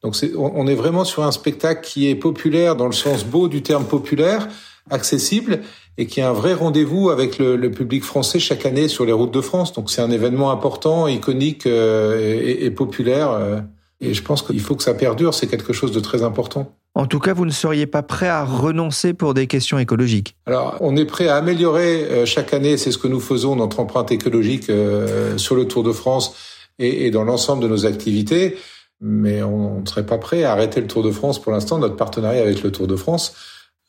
Donc 0.02 0.16
c'est, 0.16 0.32
on 0.36 0.66
est 0.66 0.74
vraiment 0.74 1.04
sur 1.04 1.24
un 1.24 1.32
spectacle 1.32 1.86
qui 1.86 2.08
est 2.08 2.14
populaire 2.14 2.74
dans 2.74 2.86
le 2.86 2.92
sens 2.92 3.24
beau 3.24 3.48
du 3.48 3.62
terme 3.62 3.84
populaire, 3.84 4.48
accessible 4.90 5.60
et 5.98 6.06
qui 6.06 6.20
est 6.20 6.22
un 6.24 6.32
vrai 6.32 6.54
rendez-vous 6.54 7.10
avec 7.10 7.38
le, 7.38 7.56
le, 7.56 7.70
public 7.70 8.02
français 8.04 8.38
chaque 8.38 8.64
année 8.64 8.88
sur 8.88 9.04
les 9.04 9.12
routes 9.12 9.34
de 9.34 9.40
France. 9.40 9.72
Donc 9.72 9.90
c'est 9.90 10.00
un 10.00 10.10
événement 10.10 10.50
important, 10.50 11.06
iconique 11.06 11.66
euh, 11.66 12.40
et, 12.42 12.64
et, 12.64 12.70
populaire. 12.70 13.30
Euh, 13.32 13.60
et 14.00 14.14
je 14.14 14.22
pense 14.22 14.40
qu'il 14.40 14.60
faut 14.60 14.74
que 14.76 14.82
ça 14.82 14.94
perdure. 14.94 15.34
C'est 15.34 15.46
quelque 15.46 15.74
chose 15.74 15.92
de 15.92 16.00
très 16.00 16.22
important. 16.22 16.72
En 16.94 17.06
tout 17.06 17.18
cas, 17.18 17.34
vous 17.34 17.44
ne 17.44 17.50
seriez 17.50 17.86
pas 17.86 18.02
prêt 18.02 18.28
à 18.28 18.44
renoncer 18.44 19.12
pour 19.12 19.34
des 19.34 19.46
questions 19.46 19.78
écologiques. 19.78 20.36
Alors, 20.46 20.76
on 20.80 20.96
est 20.96 21.04
prêt 21.04 21.28
à 21.28 21.36
améliorer 21.36 22.04
euh, 22.04 22.26
chaque 22.26 22.54
année. 22.54 22.78
C'est 22.78 22.92
ce 22.92 22.98
que 22.98 23.08
nous 23.08 23.20
faisons 23.20 23.54
notre 23.56 23.78
empreinte 23.78 24.10
écologique 24.10 24.70
euh, 24.70 25.36
sur 25.36 25.54
le 25.54 25.66
Tour 25.66 25.82
de 25.82 25.92
France 25.92 26.34
et, 26.78 27.06
et 27.06 27.10
dans 27.10 27.24
l'ensemble 27.24 27.62
de 27.62 27.68
nos 27.68 27.84
activités 27.84 28.56
mais 29.00 29.42
on 29.42 29.80
ne 29.80 29.86
serait 29.86 30.06
pas 30.06 30.18
prêt 30.18 30.44
à 30.44 30.52
arrêter 30.52 30.80
le 30.80 30.86
Tour 30.86 31.02
de 31.02 31.10
France 31.10 31.40
pour 31.40 31.52
l'instant, 31.52 31.78
notre 31.78 31.96
partenariat 31.96 32.42
avec 32.42 32.62
le 32.62 32.70
Tour 32.70 32.86
de 32.86 32.96
France. 32.96 33.34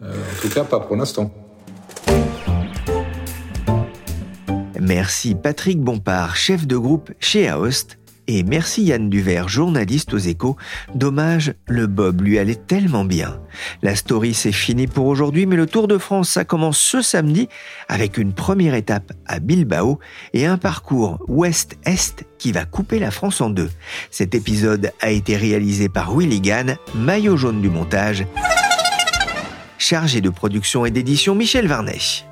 Euh, 0.02 0.12
en 0.12 0.41
tout 0.41 0.50
cas, 0.50 0.63
pas 0.63 0.80
pour 0.80 0.95
l'instant. 0.95 1.32
Merci 4.80 5.36
Patrick 5.36 5.80
Bompard, 5.80 6.36
chef 6.36 6.65
de 6.65 6.76
groupe 6.76 7.12
chez 7.19 7.47
Aost. 7.47 8.01
Et 8.28 8.44
merci 8.44 8.84
Yann 8.84 9.10
Duvert, 9.10 9.50
journaliste 9.50 10.14
aux 10.14 10.18
échos. 10.18 10.56
Dommage, 10.96 11.54
le 11.68 11.88
Bob 11.88 12.22
lui 12.22 12.38
allait 12.38 12.56
tellement 12.56 13.04
bien. 13.04 13.40
La 13.82 13.96
story 13.96 14.34
c'est 14.34 14.52
fini 14.52 14.88
pour 14.88 15.08
aujourd'hui, 15.08 15.46
mais 15.46 15.56
le 15.56 15.66
Tour 15.66 15.88
de 15.88 15.98
France, 15.98 16.30
ça 16.30 16.46
commence 16.46 16.78
ce 16.78 17.02
samedi 17.02 17.50
avec 17.90 18.18
une 18.18 18.34
première 18.34 18.76
étape 18.76 19.12
à 19.26 19.40
Bilbao 19.40 20.00
et 20.34 20.46
un 20.46 20.58
parcours 20.58 21.20
ouest-est 21.28 22.26
qui 22.38 22.52
va 22.52 22.66
couper 22.66 23.00
la 23.00 23.12
France 23.12 23.42
en 23.42 23.50
deux. 23.50 23.70
Cet 24.12 24.36
épisode 24.36 24.92
a 25.02 25.12
été 25.12 25.36
réalisé 25.36 25.90
par 25.90 26.16
Willy 26.16 26.42
Gann, 26.42 26.78
maillot 26.96 27.38
jaune 27.38 27.62
du 27.62 27.70
montage, 27.70 28.26
chargé 29.78 30.22
de 30.22 30.30
production 30.30 30.86
et 30.86 30.92
d'édition 30.92 31.36
Michel 31.36 31.68
Varnet. 31.68 32.26